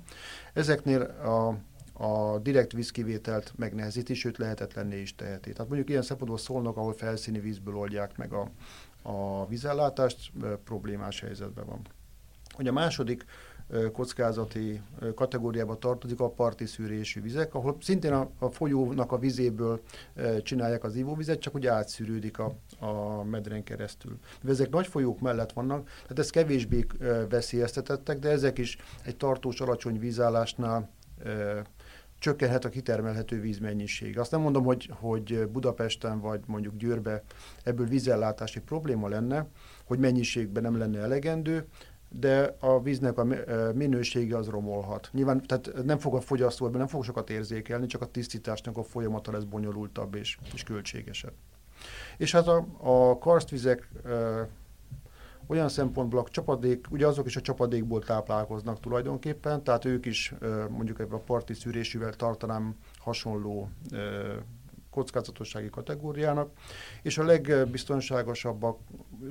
Ezeknél 0.53 1.01
a, 1.01 1.57
a 2.03 2.39
direkt 2.39 2.71
vízkivételt 2.71 3.53
megnehezíti, 3.55 4.13
sőt 4.13 4.37
lehetetlenné 4.37 5.01
is 5.01 5.15
teheti. 5.15 5.51
Tehát 5.51 5.67
mondjuk 5.67 5.89
ilyen 5.89 6.01
szempontból 6.01 6.39
szólnak, 6.39 6.77
ahol 6.77 6.93
felszíni 6.93 7.39
vízből 7.39 7.75
oldják 7.75 8.17
meg 8.17 8.33
a, 8.33 8.51
a 9.01 9.47
vízellátást, 9.47 10.31
problémás 10.63 11.19
helyzetben 11.19 11.65
van. 11.65 11.81
Ugye 12.57 12.69
a 12.69 12.73
második 12.73 13.25
kockázati 13.91 14.81
kategóriába 15.15 15.77
tartozik 15.77 16.19
a 16.19 16.29
parti 16.29 16.65
szűrésű 16.65 17.21
vizek, 17.21 17.53
ahol 17.53 17.77
szintén 17.81 18.13
a, 18.13 18.29
a 18.39 18.49
folyónak 18.49 19.11
a 19.11 19.17
vizéből 19.17 19.81
csinálják 20.43 20.83
az 20.83 20.95
ivóvizet, 20.95 21.39
csak 21.39 21.53
ugye 21.53 21.71
átszűrődik 21.71 22.39
a, 22.39 22.55
a 22.79 23.23
medren 23.23 23.63
keresztül. 23.63 24.19
Ezek 24.47 24.69
nagy 24.69 24.87
folyók 24.87 25.19
mellett 25.19 25.51
vannak, 25.51 25.85
tehát 25.85 26.19
ez 26.19 26.29
kevésbé 26.29 26.85
veszélyeztetettek, 27.29 28.19
de 28.19 28.29
ezek 28.29 28.57
is 28.57 28.77
egy 29.03 29.17
tartós 29.17 29.61
alacsony 29.61 29.99
vízállásnál 29.99 30.89
csökkenhet 32.21 32.65
a 32.65 32.69
kitermelhető 32.69 33.41
vízmennyiség. 33.41 34.19
Azt 34.19 34.31
nem 34.31 34.41
mondom, 34.41 34.63
hogy, 34.63 34.89
hogy 34.93 35.47
Budapesten 35.47 36.19
vagy 36.19 36.39
mondjuk 36.45 36.75
Győrbe 36.77 37.23
ebből 37.63 37.87
vízellátási 37.87 38.59
probléma 38.59 39.07
lenne, 39.07 39.47
hogy 39.85 39.99
mennyiségben 39.99 40.63
nem 40.63 40.77
lenne 40.77 40.99
elegendő, 40.99 41.65
de 42.09 42.55
a 42.59 42.81
víznek 42.81 43.17
a 43.17 43.27
minősége 43.73 44.37
az 44.37 44.47
romolhat. 44.47 45.09
Nyilván 45.11 45.41
tehát 45.45 45.83
nem 45.83 45.97
fog 45.97 46.15
a 46.15 46.21
fogyasztó, 46.21 46.67
nem 46.67 46.87
fog 46.87 47.03
sokat 47.03 47.29
érzékelni, 47.29 47.85
csak 47.85 48.01
a 48.01 48.05
tisztításnak 48.05 48.77
a 48.77 48.83
folyamata 48.83 49.31
lesz 49.31 49.43
bonyolultabb 49.43 50.15
és, 50.15 50.37
és 50.53 50.63
költségesebb. 50.63 51.33
És 52.17 52.31
hát 52.31 52.47
a, 52.47 52.65
a 52.77 53.17
karstvizek 53.17 53.89
olyan 55.47 55.69
szempontból 55.69 56.19
a 56.19 56.29
csapadék, 56.29 56.87
ugye 56.89 57.07
azok 57.07 57.25
is 57.25 57.35
a 57.35 57.41
csapadékból 57.41 58.03
táplálkoznak 58.03 58.79
tulajdonképpen, 58.79 59.63
tehát 59.63 59.85
ők 59.85 60.05
is 60.05 60.33
mondjuk 60.69 60.99
ebben 60.99 61.19
a 61.19 61.23
parti 61.23 61.53
szűrésűvel 61.53 62.13
tartanám 62.13 62.75
hasonló 62.97 63.69
kockázatossági 64.89 65.69
kategóriának, 65.69 66.49
és 67.01 67.17
a 67.17 67.23
legbiztonságosabbak, 67.23 68.79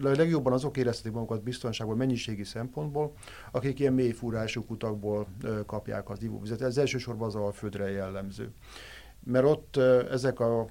a 0.02 0.08
legjobban 0.08 0.52
azok 0.52 0.76
érezhetik 0.76 1.12
magukat 1.12 1.42
biztonságban 1.42 1.96
mennyiségi 1.96 2.44
szempontból, 2.44 3.12
akik 3.50 3.78
ilyen 3.78 3.92
mély 3.92 4.10
fúrású 4.10 4.64
kutakból 4.64 5.26
kapják 5.66 6.10
az 6.10 6.22
ivóvizet. 6.22 6.60
Ez 6.60 6.78
elsősorban 6.78 7.28
az 7.28 7.34
alföldre 7.34 7.90
jellemző. 7.90 8.52
Mert 9.24 9.44
ott 9.44 9.76
ezek 10.10 10.40
a 10.40 10.66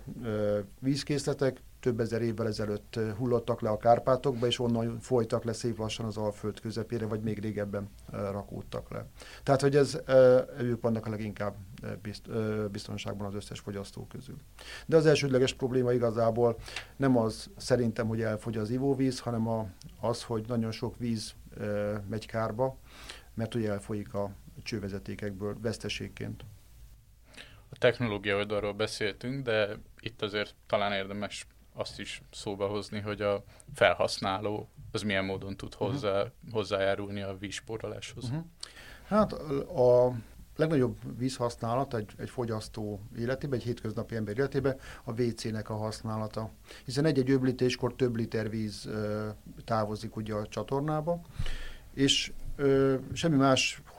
vízkészletek 0.80 1.62
több 1.80 2.00
ezer 2.00 2.22
évvel 2.22 2.48
ezelőtt 2.48 3.00
hullottak 3.18 3.62
le 3.62 3.70
a 3.70 3.78
Kárpátokba, 3.78 4.48
és 4.48 4.60
onnan 4.60 5.00
folytak 5.00 5.44
le 5.44 5.54
szép 5.54 5.78
lassan 5.78 6.06
az 6.06 6.18
Alföld 6.18 6.60
közepére, 6.60 7.06
vagy 7.06 7.22
még 7.22 7.40
régebben 7.40 7.90
rakódtak 8.12 8.92
le. 8.92 9.06
Tehát, 9.44 9.62
hogy 9.62 9.76
ez, 9.76 10.02
ők 10.60 10.82
vannak 10.82 11.06
a 11.06 11.10
leginkább 11.10 11.56
biztonságban 12.72 13.28
az 13.28 13.34
összes 13.34 13.60
fogyasztó 13.60 14.08
közül. 14.08 14.38
De 14.86 14.96
az 14.96 15.06
elsődleges 15.06 15.54
probléma 15.54 15.92
igazából 15.92 16.58
nem 16.96 17.18
az 17.18 17.50
szerintem, 17.58 18.08
hogy 18.08 18.22
elfogy 18.22 18.58
az 18.58 18.70
ivóvíz, 18.70 19.20
hanem 19.20 19.74
az, 20.00 20.24
hogy 20.24 20.46
nagyon 20.48 20.72
sok 20.72 20.98
víz 20.98 21.34
megy 22.10 22.26
kárba, 22.26 22.78
mert 23.34 23.56
ugye 23.56 23.72
elfolyik 23.72 24.14
a 24.14 24.32
csővezetékekből 24.64 25.58
veszteségként. 25.62 26.46
A 27.70 27.78
technológia 27.78 28.36
oldalról 28.36 28.74
beszéltünk, 28.74 29.44
de 29.44 29.78
itt 30.00 30.22
azért 30.22 30.56
talán 30.68 30.92
érdemes 30.92 31.48
azt 31.80 32.00
is 32.00 32.22
szóba 32.32 32.68
hozni, 32.68 33.00
hogy 33.00 33.22
a 33.22 33.44
felhasználó 33.74 34.70
az 34.92 35.02
milyen 35.02 35.26
módon 35.26 35.58
tud 35.58 35.76
mhm. 35.80 35.90
hozzá, 35.90 36.18
uh-huh. 36.18 36.32
hozzájárulni 36.52 37.22
a 37.22 37.38
vízspóroláshoz. 37.38 38.24
Uh-huh. 38.24 38.44
Hát 39.08 39.34
a 39.34 40.14
legnagyobb 40.56 41.18
vízhasználat 41.18 41.94
egy, 41.94 42.12
egy 42.18 42.30
fogyasztó 42.30 43.00
életében, 43.18 43.60
egy 43.60 43.66
hétköznapi 43.66 44.16
ember 44.16 44.38
életében 44.38 44.80
a 45.04 45.22
WC-nek 45.22 45.70
a 45.70 45.76
használata. 45.76 46.50
Hiszen 46.86 47.06
egy-egy 47.06 47.30
öblítéskor 47.30 47.96
több 47.96 48.16
liter 48.16 48.50
víz 48.50 48.86
ö, 48.86 49.28
távozik 49.66 50.16
ugye 50.16 50.34
a 50.34 50.48
csatornába, 50.48 51.22
és 51.94 52.32
ö, 52.56 52.96
semmi 53.14 53.36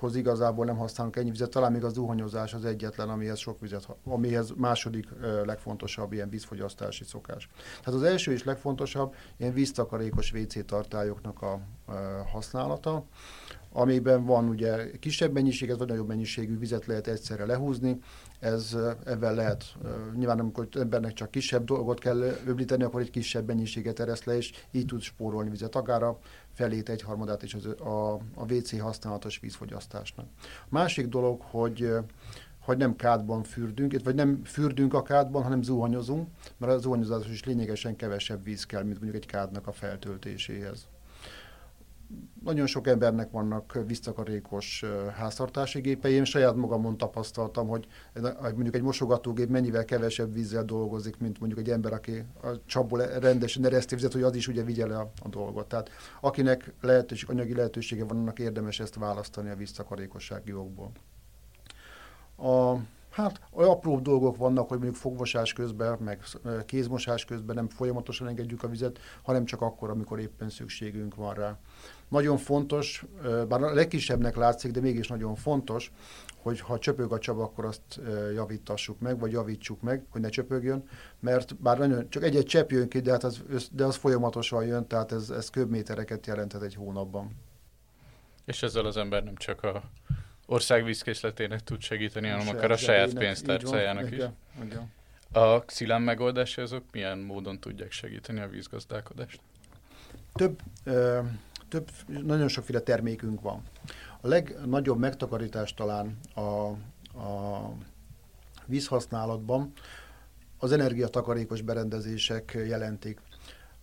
máshoz 0.00 0.16
igazából 0.16 0.64
nem 0.64 0.76
használunk 0.76 1.16
ennyi 1.16 1.30
vizet, 1.30 1.50
talán 1.50 1.72
még 1.72 1.84
az 1.84 1.92
zuhanyozás 1.92 2.54
az 2.54 2.64
egyetlen, 2.64 3.08
amihez 3.08 3.38
sok 3.38 3.60
vizet, 3.60 3.88
amihez 4.04 4.52
második 4.56 5.08
legfontosabb 5.44 6.12
ilyen 6.12 6.28
vízfogyasztási 6.28 7.04
szokás. 7.04 7.48
Tehát 7.84 8.00
az 8.00 8.02
első 8.02 8.32
és 8.32 8.44
legfontosabb 8.44 9.14
ilyen 9.36 9.52
víztakarékos 9.52 10.32
WC 10.32 10.66
tartályoknak 10.66 11.42
a 11.42 11.60
használata, 12.32 13.04
amiben 13.72 14.24
van 14.24 14.48
ugye 14.48 14.90
kisebb 14.98 15.32
mennyiséget, 15.32 15.78
vagy 15.78 15.88
nagyobb 15.88 16.08
mennyiségű 16.08 16.58
vizet 16.58 16.86
lehet 16.86 17.06
egyszerre 17.06 17.46
lehúzni, 17.46 17.98
ez 18.40 18.76
ebben 19.04 19.34
lehet, 19.34 19.64
nyilván 20.14 20.38
amikor 20.38 20.68
embernek 20.78 21.12
csak 21.12 21.30
kisebb 21.30 21.64
dolgot 21.64 21.98
kell 21.98 22.18
öblíteni, 22.46 22.82
akkor 22.82 23.00
egy 23.00 23.10
kisebb 23.10 23.46
mennyiséget 23.46 24.00
ereszt 24.00 24.24
le, 24.24 24.36
és 24.36 24.52
így 24.70 24.86
tud 24.86 25.00
spórolni 25.00 25.50
vizet, 25.50 25.74
akár 25.76 26.02
a 26.02 26.18
felét, 26.52 26.88
egy 26.88 27.02
harmadát 27.02 27.42
is 27.42 27.54
az, 27.54 27.66
a, 27.66 28.12
a 28.14 28.52
WC 28.52 28.80
használatos 28.80 29.40
vízfogyasztásnak. 29.40 30.26
A 30.42 30.66
másik 30.68 31.06
dolog, 31.06 31.40
hogy 31.40 31.92
hogy 32.60 32.76
nem 32.76 32.96
kádban 32.96 33.42
fürdünk, 33.42 33.94
vagy 34.04 34.14
nem 34.14 34.44
fürdünk 34.44 34.94
a 34.94 35.02
kádban, 35.02 35.42
hanem 35.42 35.62
zuhanyozunk, 35.62 36.28
mert 36.56 36.72
a 36.72 36.78
zuhanyozás 36.78 37.28
is 37.28 37.44
lényegesen 37.44 37.96
kevesebb 37.96 38.44
víz 38.44 38.66
kell, 38.66 38.82
mint 38.82 39.00
mondjuk 39.00 39.22
egy 39.22 39.30
kádnak 39.30 39.66
a 39.66 39.72
feltöltéséhez 39.72 40.86
nagyon 42.44 42.66
sok 42.66 42.86
embernek 42.86 43.30
vannak 43.30 43.78
visszakarékos 43.86 44.84
háztartási 45.14 45.80
gépei. 45.80 46.12
Én 46.12 46.24
saját 46.24 46.54
magamon 46.54 46.96
tapasztaltam, 46.96 47.68
hogy 47.68 47.86
mondjuk 48.42 48.74
egy 48.74 48.82
mosogatógép 48.82 49.48
mennyivel 49.48 49.84
kevesebb 49.84 50.32
vízzel 50.32 50.64
dolgozik, 50.64 51.18
mint 51.18 51.38
mondjuk 51.38 51.60
egy 51.60 51.70
ember, 51.70 51.92
aki 51.92 52.24
a 52.42 52.48
csapból 52.66 53.06
rendesen 53.06 53.64
ereszti 53.64 53.94
vizet, 53.94 54.12
hogy 54.12 54.22
az 54.22 54.34
is 54.34 54.48
ugye 54.48 54.62
vigye 54.62 54.86
le 54.86 54.96
a, 54.96 55.10
a 55.22 55.28
dolgot. 55.28 55.68
Tehát 55.68 55.90
akinek 56.20 56.72
lehetőség, 56.80 57.30
anyagi 57.30 57.54
lehetősége 57.54 58.04
van, 58.04 58.16
annak 58.16 58.38
érdemes 58.38 58.80
ezt 58.80 58.94
választani 58.94 59.50
a 59.50 59.56
visszakarékossági 59.56 60.52
okból. 60.52 60.90
A 62.36 62.76
Hát 63.10 63.40
olyan 63.52 63.70
apró 63.70 63.98
dolgok 63.98 64.36
vannak, 64.36 64.68
hogy 64.68 64.78
mondjuk 64.78 65.00
fogmosás 65.00 65.52
közben, 65.52 65.98
meg 65.98 66.22
kézmosás 66.66 67.24
közben 67.24 67.54
nem 67.54 67.68
folyamatosan 67.68 68.28
engedjük 68.28 68.62
a 68.62 68.68
vizet, 68.68 68.98
hanem 69.22 69.44
csak 69.44 69.60
akkor, 69.60 69.90
amikor 69.90 70.20
éppen 70.20 70.50
szükségünk 70.50 71.14
van 71.14 71.34
rá. 71.34 71.58
Nagyon 72.08 72.36
fontos, 72.36 73.04
bár 73.48 73.62
a 73.62 73.74
legkisebbnek 73.74 74.36
látszik, 74.36 74.70
de 74.70 74.80
mégis 74.80 75.08
nagyon 75.08 75.34
fontos, 75.34 75.92
hogy 76.42 76.60
ha 76.60 76.78
csöpög 76.78 77.12
a 77.12 77.18
csap, 77.18 77.38
akkor 77.38 77.64
azt 77.64 78.00
javítassuk 78.34 79.00
meg, 79.00 79.18
vagy 79.18 79.32
javítsuk 79.32 79.80
meg, 79.80 80.04
hogy 80.10 80.20
ne 80.20 80.28
csöpögjön, 80.28 80.88
mert 81.20 81.56
bár 81.56 81.78
nagyon, 81.78 82.08
csak 82.08 82.22
egy-egy 82.22 82.46
csepp 82.46 82.70
jön 82.70 82.88
ki, 82.88 83.00
de, 83.00 83.10
hát 83.10 83.24
az, 83.24 83.42
de 83.72 83.84
az 83.84 83.96
folyamatosan 83.96 84.66
jön, 84.66 84.86
tehát 84.86 85.12
ez, 85.12 85.30
ez 85.30 85.50
köbmétereket 85.50 86.26
jelenthet 86.26 86.62
egy 86.62 86.74
hónapban. 86.74 87.30
És 88.44 88.62
ezzel 88.62 88.84
az 88.84 88.96
ember 88.96 89.24
nem 89.24 89.36
csak 89.36 89.62
a 89.62 89.82
ország 90.50 90.84
vízkészletének 90.84 91.60
tud 91.60 91.80
segíteni, 91.80 92.28
hanem 92.28 92.48
akár 92.48 92.70
a 92.70 92.76
saját 92.76 93.12
pénztárcájának 93.12 94.10
is. 94.10 94.22
Igen. 94.64 94.92
A 95.32 95.64
xilán 95.64 96.02
megoldása 96.02 96.62
azok 96.62 96.84
milyen 96.92 97.18
módon 97.18 97.58
tudják 97.60 97.92
segíteni 97.92 98.40
a 98.40 98.48
vízgazdálkodást? 98.48 99.40
Több, 100.34 100.60
ö, 100.84 101.20
több, 101.68 101.90
nagyon 102.06 102.48
sokféle 102.48 102.80
termékünk 102.80 103.40
van. 103.40 103.62
A 104.20 104.28
legnagyobb 104.28 104.98
megtakarítás 104.98 105.74
talán 105.74 106.18
a, 106.34 106.40
a 106.40 107.72
vízhasználatban 108.66 109.72
az 110.58 110.72
energiatakarékos 110.72 111.60
berendezések 111.60 112.58
jelentik. 112.66 113.20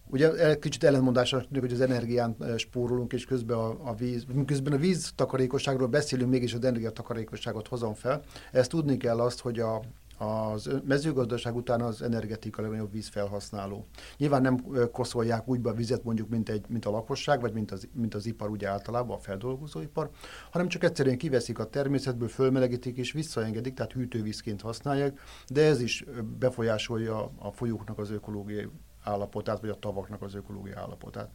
Ugye 0.10 0.56
kicsit 0.56 0.84
ellentmondásra 0.84 1.42
tűnik, 1.42 1.62
hogy 1.62 1.74
az 1.74 1.82
energián 1.82 2.36
spórolunk, 2.58 3.14
és 3.14 3.26
közben 3.26 3.58
a, 3.58 3.90
a 3.90 3.96
víz, 3.96 4.26
közben 4.46 4.74
a 4.74 4.78
víz 4.78 5.12
takarékosságról 5.16 5.88
beszélünk, 5.88 6.30
mégis 6.30 6.54
az 6.54 6.64
energiatakarékosságot 6.64 7.68
hozom 7.68 7.94
fel. 7.94 8.22
Ezt 8.52 8.70
tudni 8.70 8.98
kell 8.98 9.20
azt, 9.20 9.40
hogy 9.40 9.60
a, 9.60 9.82
az 10.18 10.70
mezőgazdaság 10.86 11.56
után 11.56 11.82
az 11.82 12.02
energetika 12.02 12.62
legnagyobb 12.62 12.92
vízfelhasználó. 12.92 13.86
Nyilván 14.18 14.42
nem 14.42 14.66
koszolják 14.92 15.48
úgy 15.48 15.60
be 15.60 15.70
a 15.70 15.74
vizet 15.74 16.04
mondjuk, 16.04 16.30
mint, 16.30 16.50
egy, 16.50 16.66
mint 16.68 16.86
a 16.86 16.90
lakosság, 16.90 17.42
vagy 17.42 17.54
mint 17.54 17.72
az, 17.72 17.88
mint 17.94 18.16
az 18.16 18.26
ipar 18.26 18.50
ugye 18.50 18.68
általában, 18.68 19.18
a 19.18 19.20
feldolgozóipar, 19.20 20.10
hanem 20.52 20.68
csak 20.68 20.84
egyszerűen 20.84 21.18
kiveszik 21.18 21.60
a 21.60 21.70
természetből, 21.70 22.28
fölmelegítik 22.28 22.98
és 22.98 23.12
visszaengedik, 23.12 23.74
tehát 23.74 23.92
hűtővízként 23.92 24.62
használják, 24.62 25.20
de 25.48 25.66
ez 25.66 25.82
is 25.82 26.06
befolyásolja 26.40 27.32
a 27.38 27.52
folyóknak 27.52 28.00
az 28.00 28.12
ökológiai 28.12 28.68
állapotát, 29.08 29.60
vagy 29.60 29.70
a 29.70 29.80
tavaknak 29.80 30.22
az 30.22 30.36
ökológiai 30.36 30.76
állapotát. 30.76 31.30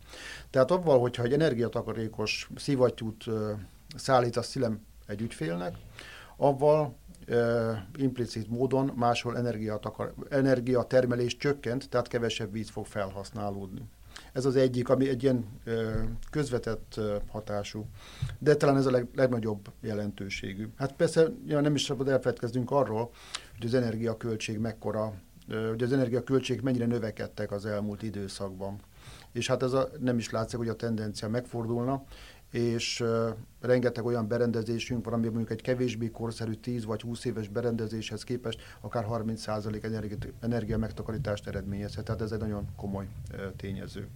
Tehát 0.51 0.71
abban, 0.71 0.99
hogyha 0.99 1.23
egy 1.23 1.33
energiatakarékos 1.33 2.51
szivattyút 2.57 3.25
szállít 3.97 4.37
a 4.37 4.43
szilem 4.43 4.81
egy 5.07 5.21
ügyfélnek, 5.21 5.77
avval 6.37 6.95
e, 7.27 7.89
implicit 7.97 8.49
módon 8.49 8.93
máshol 8.95 9.37
energiatakar, 9.37 10.15
energiatermelés 10.29 11.37
csökkent, 11.37 11.89
tehát 11.89 12.09
kevesebb 12.09 12.53
víz 12.53 12.71
fog 12.71 12.87
felhasználódni. 12.87 13.83
Ez 14.33 14.45
az 14.45 14.57
egyik, 14.57 14.89
ami 14.89 15.09
egy 15.09 15.23
ilyen 15.23 15.61
e, 15.65 15.73
közvetett 16.31 16.95
e, 16.97 17.03
hatású, 17.31 17.87
de 18.39 18.57
talán 18.57 18.77
ez 18.77 18.87
a 18.87 18.91
leg, 18.91 19.09
legnagyobb 19.15 19.69
jelentőségű. 19.81 20.69
Hát 20.77 20.93
persze 20.93 21.27
ja, 21.47 21.61
nem 21.61 21.75
is 21.75 21.83
szabad 21.83 22.09
elfelejtkeznünk 22.09 22.71
arról, 22.71 23.11
hogy 23.57 23.67
az 23.67 23.75
energiaköltség 23.75 24.59
mekkora 24.59 25.15
hogy 25.49 25.83
az 25.83 25.93
energiaköltség 25.93 26.61
mennyire 26.61 26.87
növekedtek 26.87 27.51
az 27.51 27.67
elmúlt 27.67 28.03
időszakban. 28.03 28.81
És 29.33 29.47
hát 29.47 29.63
ez 29.63 29.73
a, 29.73 29.89
nem 30.01 30.19
is 30.19 30.31
látszik, 30.31 30.59
hogy 30.59 30.69
a 30.69 30.77
tendencia 30.77 31.29
megfordulna, 31.29 32.05
és 32.51 33.05
rengeteg 33.61 34.05
olyan 34.05 34.29
berendezésünk 34.29 35.05
van, 35.05 35.15
ami 35.15 35.29
mondjuk 35.29 35.51
egy 35.51 35.63
kevésbé 35.63 36.11
korszerű 36.11 36.53
10 36.53 36.85
vagy 36.85 37.01
20 37.01 37.25
éves 37.25 37.49
berendezéshez 37.49 38.25
képest 38.25 38.61
akár 38.81 39.07
30% 39.11 39.85
energia, 39.85 40.17
energia 40.41 40.79
megtakarítást 40.79 41.47
eredményezhet. 41.47 42.05
Tehát 42.05 42.21
ez 42.21 42.33
egy 42.33 42.39
nagyon 42.39 42.69
komoly 42.77 43.07
tényező. 43.57 44.09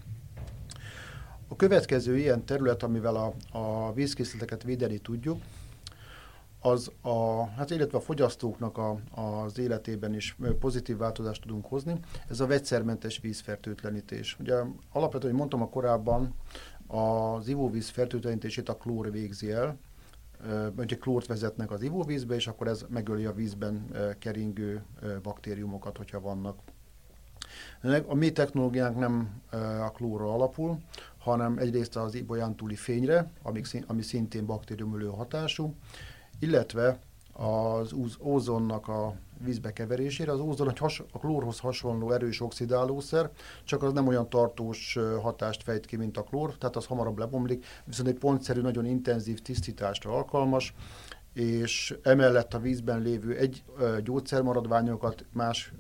A 1.48 1.56
következő 1.56 2.16
ilyen 2.18 2.44
terület, 2.44 2.82
amivel 2.82 3.16
a, 3.16 3.34
a 3.58 3.92
vízkészleteket 3.92 4.62
védeni 4.62 4.98
tudjuk, 4.98 5.42
az 6.66 6.90
a, 7.00 7.46
hát 7.56 7.70
illetve 7.70 7.98
a 7.98 8.00
fogyasztóknak 8.00 8.78
a, 8.78 8.98
az 9.14 9.58
életében 9.58 10.14
is 10.14 10.36
pozitív 10.58 10.96
változást 10.96 11.42
tudunk 11.42 11.66
hozni. 11.66 11.94
Ez 12.28 12.40
a 12.40 12.46
vegyszermentes 12.46 13.18
vízfertőtlenítés. 13.18 14.36
Ugye 14.40 14.54
alapvetően, 14.92 15.30
hogy 15.30 15.40
mondtam 15.40 15.62
a 15.62 15.68
korábban, 15.68 16.34
az 16.86 17.48
ivóvíz 17.48 17.88
fertőtlenítését 17.88 18.68
a 18.68 18.76
klór 18.76 19.10
végzi 19.10 19.50
el, 19.50 19.78
hogy 20.76 20.98
klórt 20.98 21.26
vezetnek 21.26 21.70
az 21.70 21.82
ivóvízbe, 21.82 22.34
és 22.34 22.46
akkor 22.46 22.68
ez 22.68 22.84
megöli 22.88 23.24
a 23.24 23.32
vízben 23.32 23.90
keringő 24.18 24.84
baktériumokat, 25.22 25.96
hogyha 25.96 26.20
vannak. 26.20 26.58
A 28.06 28.14
mi 28.14 28.32
technológiánk 28.32 28.98
nem 28.98 29.42
a 29.82 29.90
klórra 29.90 30.34
alapul, 30.34 30.78
hanem 31.18 31.58
egyrészt 31.58 31.96
az 31.96 32.14
ibolyán 32.14 32.56
túli 32.56 32.74
fényre, 32.74 33.30
ami 33.86 34.02
szintén 34.02 34.46
baktériumölő 34.46 35.06
hatású, 35.06 35.74
illetve 36.38 36.98
az 37.32 37.94
ózonnak 38.20 38.88
a 38.88 39.14
vízbe 39.38 39.72
keverésére. 39.72 40.32
Az 40.32 40.40
ózon 40.40 40.68
egy 40.68 40.78
has, 40.78 41.02
a 41.12 41.18
klórhoz 41.18 41.58
hasonló 41.58 42.10
erős 42.10 42.40
oxidálószer, 42.40 43.30
csak 43.64 43.82
az 43.82 43.92
nem 43.92 44.06
olyan 44.06 44.28
tartós 44.28 44.98
hatást 45.22 45.62
fejt 45.62 45.86
ki, 45.86 45.96
mint 45.96 46.16
a 46.16 46.22
klór, 46.22 46.54
tehát 46.58 46.76
az 46.76 46.86
hamarabb 46.86 47.18
lebomlik, 47.18 47.66
viszont 47.84 48.08
egy 48.08 48.18
pontszerű, 48.18 48.60
nagyon 48.60 48.86
intenzív 48.86 49.40
tisztításra 49.40 50.12
alkalmas, 50.12 50.74
és 51.32 51.98
emellett 52.02 52.54
a 52.54 52.58
vízben 52.58 53.00
lévő 53.00 53.36
egy 53.36 53.64
gyógyszermaradványokat, 54.04 55.24
más 55.32 55.72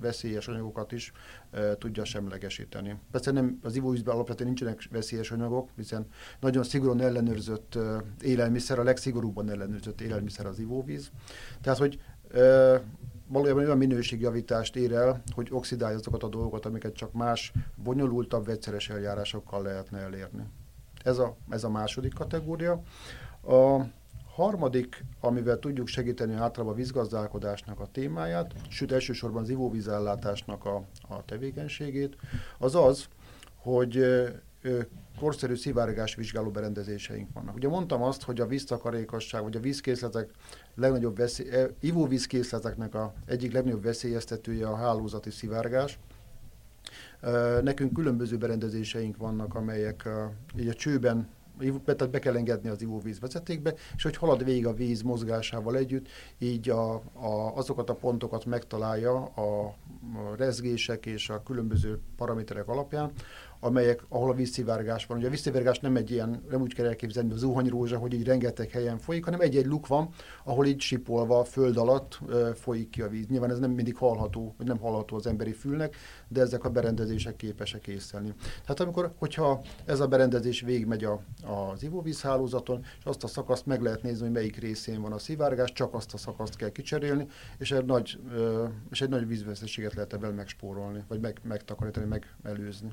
veszélyes 0.00 0.48
anyagokat 0.48 0.92
is 0.92 1.12
e, 1.50 1.76
tudja 1.76 2.04
semlegesíteni. 2.04 2.98
Persze 3.10 3.30
nem, 3.30 3.58
az 3.62 3.76
ivóvízben 3.76 4.14
alapvetően 4.14 4.48
nincsenek 4.48 4.88
veszélyes 4.90 5.30
anyagok, 5.30 5.68
hiszen 5.76 6.06
nagyon 6.40 6.62
szigorúan 6.62 7.00
ellenőrzött 7.00 7.74
e, 7.74 8.02
élelmiszer, 8.20 8.78
a 8.78 8.82
legszigorúbban 8.82 9.50
ellenőrzött 9.50 10.00
élelmiszer 10.00 10.46
az 10.46 10.58
ivóvíz. 10.58 11.10
Tehát, 11.60 11.78
hogy 11.78 12.00
e, 12.32 12.40
valójában 13.26 13.64
olyan 13.64 13.78
minőségjavítást 13.78 14.76
ér 14.76 14.92
el, 14.92 15.22
hogy 15.34 15.48
oxidálja 15.50 15.96
azokat 15.96 16.22
a 16.22 16.28
dolgokat, 16.28 16.66
amiket 16.66 16.94
csak 16.94 17.12
más, 17.12 17.52
bonyolultabb, 17.74 18.46
vegyszeres 18.46 18.88
eljárásokkal 18.88 19.62
lehetne 19.62 19.98
elérni. 19.98 20.42
Ez 21.04 21.18
a, 21.18 21.36
ez 21.48 21.64
a 21.64 21.70
második 21.70 22.14
kategória. 22.14 22.82
A 23.42 23.80
harmadik, 24.34 25.04
amivel 25.20 25.58
tudjuk 25.58 25.86
segíteni 25.86 26.34
általában 26.34 26.74
a 26.74 26.76
vízgazdálkodásnak 26.76 27.80
a 27.80 27.88
témáját, 27.92 28.52
sőt 28.68 28.92
elsősorban 28.92 29.42
az 29.42 29.48
ivóvízellátásnak 29.48 30.64
a, 30.64 30.84
a 31.08 31.24
tevékenységét, 31.24 32.16
az 32.58 32.74
az, 32.74 33.04
hogy 33.56 33.96
ö, 33.96 34.28
korszerű 35.18 35.54
szivárgás 35.54 36.14
vizsgáló 36.14 36.50
berendezéseink 36.50 37.28
vannak. 37.32 37.54
Ugye 37.54 37.68
mondtam 37.68 38.02
azt, 38.02 38.22
hogy 38.22 38.40
a 38.40 38.46
víztakarékosság, 38.46 39.42
vagy 39.42 39.56
a 39.56 39.60
vízkészletek 39.60 40.30
legnagyobb 40.74 41.16
veszély, 41.16 41.48
ivóvízkészleteknek 41.80 42.94
a 42.94 43.12
egyik 43.26 43.52
legnagyobb 43.52 43.82
veszélyeztetője 43.82 44.66
a 44.66 44.76
hálózati 44.76 45.30
szivárgás. 45.30 45.98
Nekünk 47.62 47.92
különböző 47.92 48.36
berendezéseink 48.36 49.16
vannak, 49.16 49.54
amelyek 49.54 50.08
így 50.58 50.68
a 50.68 50.74
csőben 50.74 51.28
tehát 51.84 52.10
be 52.10 52.18
kell 52.18 52.36
engedni 52.36 52.68
az 52.68 52.82
ivóvíz 52.82 53.20
vezetékbe, 53.20 53.74
és 53.96 54.02
hogy 54.02 54.16
halad 54.16 54.44
végig 54.44 54.66
a 54.66 54.72
víz 54.72 55.02
mozgásával 55.02 55.76
együtt, 55.76 56.08
így 56.38 56.70
a, 56.70 56.94
a, 56.94 57.56
azokat 57.56 57.90
a 57.90 57.94
pontokat 57.94 58.44
megtalálja 58.44 59.24
a 59.24 59.74
rezgések 60.36 61.06
és 61.06 61.28
a 61.28 61.42
különböző 61.42 62.00
paraméterek 62.16 62.68
alapján, 62.68 63.12
amelyek, 63.60 64.04
ahol 64.08 64.30
a 64.30 64.34
vízszivárgás 64.34 65.06
van. 65.06 65.18
Ugye 65.18 65.26
a 65.26 65.30
vízszivárgás 65.30 65.78
nem 65.78 65.96
egy 65.96 66.10
ilyen, 66.10 66.42
nem 66.50 66.60
úgy 66.60 66.74
kell 66.74 66.86
elképzelni, 66.86 67.32
a 67.32 67.36
zuhanyrózsa, 67.36 67.98
hogy 67.98 68.12
így 68.12 68.24
rengeteg 68.24 68.70
helyen 68.70 68.98
folyik, 68.98 69.24
hanem 69.24 69.40
egy-egy 69.40 69.66
luk 69.66 69.86
van, 69.86 70.08
ahol 70.44 70.66
így 70.66 70.80
sipolva 70.80 71.44
föld 71.44 71.76
alatt 71.76 72.18
e, 72.30 72.54
folyik 72.54 72.90
ki 72.90 73.02
a 73.02 73.08
víz. 73.08 73.26
Nyilván 73.26 73.50
ez 73.50 73.58
nem 73.58 73.70
mindig 73.70 73.96
hallható, 73.96 74.54
vagy 74.58 74.66
nem 74.66 74.78
hallható 74.78 75.16
az 75.16 75.26
emberi 75.26 75.52
fülnek, 75.52 75.96
de 76.28 76.40
ezek 76.40 76.64
a 76.64 76.70
berendezések 76.70 77.36
képesek 77.36 77.86
észlelni. 77.86 78.34
Tehát 78.62 78.80
amikor, 78.80 79.12
hogyha 79.18 79.60
ez 79.84 80.00
a 80.00 80.06
berendezés 80.06 80.60
végigmegy 80.60 81.04
a, 81.04 81.20
az 81.72 81.82
ivóvízhálózaton, 81.82 82.80
és 82.98 83.04
azt 83.04 83.24
a 83.24 83.26
szakaszt 83.26 83.66
meg 83.66 83.82
lehet 83.82 84.02
nézni, 84.02 84.22
hogy 84.22 84.32
melyik 84.34 84.56
részén 84.56 85.00
van 85.00 85.12
a 85.12 85.18
szivárgás, 85.18 85.72
csak 85.72 85.94
azt 85.94 86.14
a 86.14 86.16
szakaszt 86.16 86.56
kell 86.56 86.70
kicserélni, 86.70 87.26
és 87.58 87.72
egy 87.72 87.84
nagy, 87.84 88.18
e, 88.32 88.38
és 88.90 89.00
egy 89.00 89.08
nagy 89.08 89.26
vízveszteséget 89.26 89.94
lehet 89.94 90.12
ebben 90.12 90.34
megspórolni, 90.34 91.04
vagy 91.08 91.20
meg, 91.20 91.40
megtakarítani, 91.42 92.20
megelőzni. 92.42 92.92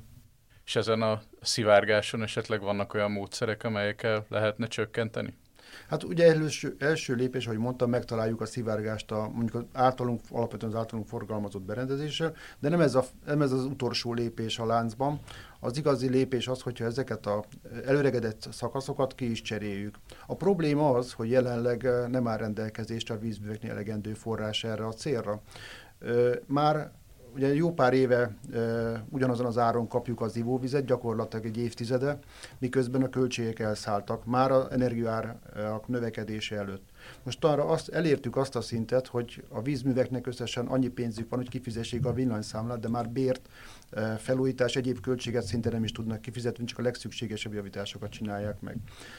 És 0.67 0.75
ezen 0.75 1.01
a 1.01 1.21
szivárgáson 1.41 2.23
esetleg 2.23 2.61
vannak 2.61 2.93
olyan 2.93 3.11
módszerek, 3.11 3.63
amelyekkel 3.63 4.25
lehetne 4.29 4.67
csökkenteni? 4.67 5.37
Hát 5.89 6.03
ugye 6.03 6.33
első, 6.33 6.75
első 6.79 7.13
lépés, 7.13 7.45
ahogy 7.45 7.57
mondtam, 7.57 7.89
megtaláljuk 7.89 8.41
a 8.41 8.45
szivárgást 8.45 9.11
a, 9.11 9.29
mondjuk 9.33 9.55
az 9.55 9.63
általunk, 9.73 10.21
alapvetően 10.29 10.71
az 10.71 10.77
általunk 10.77 11.07
forgalmazott 11.07 11.61
berendezéssel, 11.61 12.35
de 12.59 12.69
nem 12.69 12.81
ez, 12.81 12.95
a, 12.95 13.05
nem 13.25 13.41
ez 13.41 13.51
az 13.51 13.63
utolsó 13.63 14.13
lépés 14.13 14.59
a 14.59 14.65
láncban. 14.65 15.19
Az 15.59 15.77
igazi 15.77 16.09
lépés 16.09 16.47
az, 16.47 16.61
hogyha 16.61 16.85
ezeket 16.85 17.25
a 17.25 17.43
előregedett 17.85 18.47
szakaszokat 18.51 19.15
ki 19.15 19.31
is 19.31 19.41
cseréljük. 19.41 19.97
A 20.25 20.35
probléma 20.35 20.89
az, 20.89 21.13
hogy 21.13 21.29
jelenleg 21.29 21.87
nem 22.07 22.27
áll 22.27 22.37
rendelkezésre 22.37 23.13
a 23.13 23.19
vízműveknél 23.19 23.71
elegendő 23.71 24.13
forrás 24.13 24.63
erre 24.63 24.85
a 24.85 24.93
célra. 24.93 25.41
Már 26.45 26.91
ugye 27.35 27.53
jó 27.53 27.73
pár 27.73 27.93
éve 27.93 28.35
e, 28.53 29.03
ugyanazon 29.09 29.45
az 29.45 29.57
áron 29.57 29.87
kapjuk 29.87 30.21
az 30.21 30.35
ivóvizet, 30.35 30.85
gyakorlatilag 30.85 31.45
egy 31.45 31.57
évtizede, 31.57 32.19
miközben 32.59 33.01
a 33.01 33.09
költségek 33.09 33.59
elszálltak, 33.59 34.25
már 34.25 34.51
az 34.51 34.71
energiárak 34.71 35.87
növekedése 35.87 36.55
előtt. 36.55 36.83
Most 37.23 37.43
arra 37.43 37.65
azt, 37.65 37.89
elértük 37.89 38.35
azt 38.35 38.55
a 38.55 38.61
szintet, 38.61 39.07
hogy 39.07 39.43
a 39.49 39.61
vízműveknek 39.61 40.27
összesen 40.27 40.65
annyi 40.65 40.87
pénzük 40.87 41.29
van, 41.29 41.39
hogy 41.39 41.49
kifizessék 41.49 42.05
a 42.05 42.13
villanyszámlát, 42.13 42.79
de 42.79 42.89
már 42.89 43.09
bért, 43.09 43.49
felújítás, 44.17 44.75
egyéb 44.75 44.99
költséget 44.99 45.43
szinte 45.43 45.69
nem 45.69 45.83
is 45.83 45.91
tudnak 45.91 46.21
kifizetni, 46.21 46.65
csak 46.65 46.79
a 46.79 46.81
legszükségesebb 46.81 47.53
javításokat 47.53 48.09
csinálják 48.09 48.61
meg. 48.61 48.77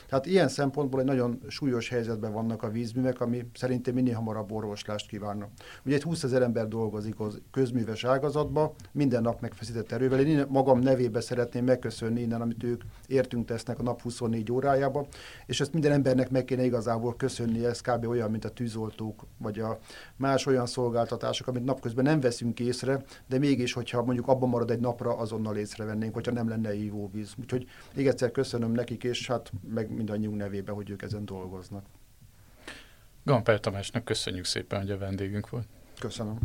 Tehát 0.08 0.26
ilyen 0.26 0.48
szempontból 0.48 1.00
egy 1.00 1.06
nagyon 1.06 1.40
súlyos 1.48 1.88
helyzetben 1.88 2.32
vannak 2.32 2.62
a 2.62 2.70
vízművek, 2.70 3.20
ami 3.20 3.50
szerintem 3.54 3.94
minél 3.94 4.14
hamarabb 4.14 4.52
orvoslást 4.52 5.08
kívánna. 5.08 5.48
Ugye 5.84 5.94
egy 5.94 6.02
20 6.02 6.22
ezer 6.22 6.42
ember 6.42 6.68
dolgozik 6.68 7.20
az 7.20 7.40
közműves 7.50 8.04
ágazatba, 8.04 8.74
minden 8.92 9.22
nap 9.22 9.40
megfeszített 9.40 9.92
erővel. 9.92 10.20
Én 10.20 10.46
magam 10.48 10.78
nevébe 10.78 11.20
szeretném 11.20 11.64
megköszönni 11.64 12.20
innen, 12.20 12.40
amit 12.40 12.64
ők 12.64 12.82
értünk 13.06 13.46
tesznek 13.46 13.78
a 13.78 13.82
nap 13.82 14.02
24 14.02 14.52
órájába, 14.52 15.06
és 15.46 15.60
ezt 15.60 15.72
minden 15.72 15.92
embernek 15.92 16.30
meg 16.30 16.44
kéne 16.44 16.64
igazából 16.64 17.16
köszönni, 17.16 17.64
ez 17.64 17.80
kb. 17.80 18.06
olyan, 18.06 18.30
mint 18.30 18.44
a 18.44 18.50
tűzoltók, 18.50 19.26
vagy 19.38 19.58
a 19.58 19.78
más 20.16 20.46
olyan 20.46 20.66
szolgáltatások, 20.66 21.46
amit 21.46 21.64
napközben 21.64 22.04
nem 22.04 22.20
veszünk 22.20 22.60
észre, 22.60 23.02
de 23.26 23.38
mégis, 23.38 23.72
hogyha 23.72 24.02
mondjuk 24.02 24.28
abban 24.28 24.48
marad 24.58 24.76
egy 24.76 24.80
napra, 24.80 25.16
azonnal 25.16 25.56
észrevennénk, 25.56 26.14
hogyha 26.14 26.32
nem 26.32 26.48
lenne 26.48 26.74
ivóvíz. 26.74 27.34
Úgyhogy 27.40 27.66
még 27.94 28.06
egyszer 28.06 28.30
köszönöm 28.30 28.72
nekik, 28.72 29.04
és 29.04 29.26
hát 29.26 29.52
meg 29.72 29.90
mindannyiunk 29.90 30.36
nevében, 30.36 30.74
hogy 30.74 30.90
ők 30.90 31.02
ezen 31.02 31.24
dolgoznak. 31.24 31.84
Gamper 33.24 33.60
Tamásnak 33.60 34.04
köszönjük 34.04 34.44
szépen, 34.44 34.80
hogy 34.80 34.90
a 34.90 34.98
vendégünk 34.98 35.48
volt. 35.48 35.66
Köszönöm. 35.98 36.38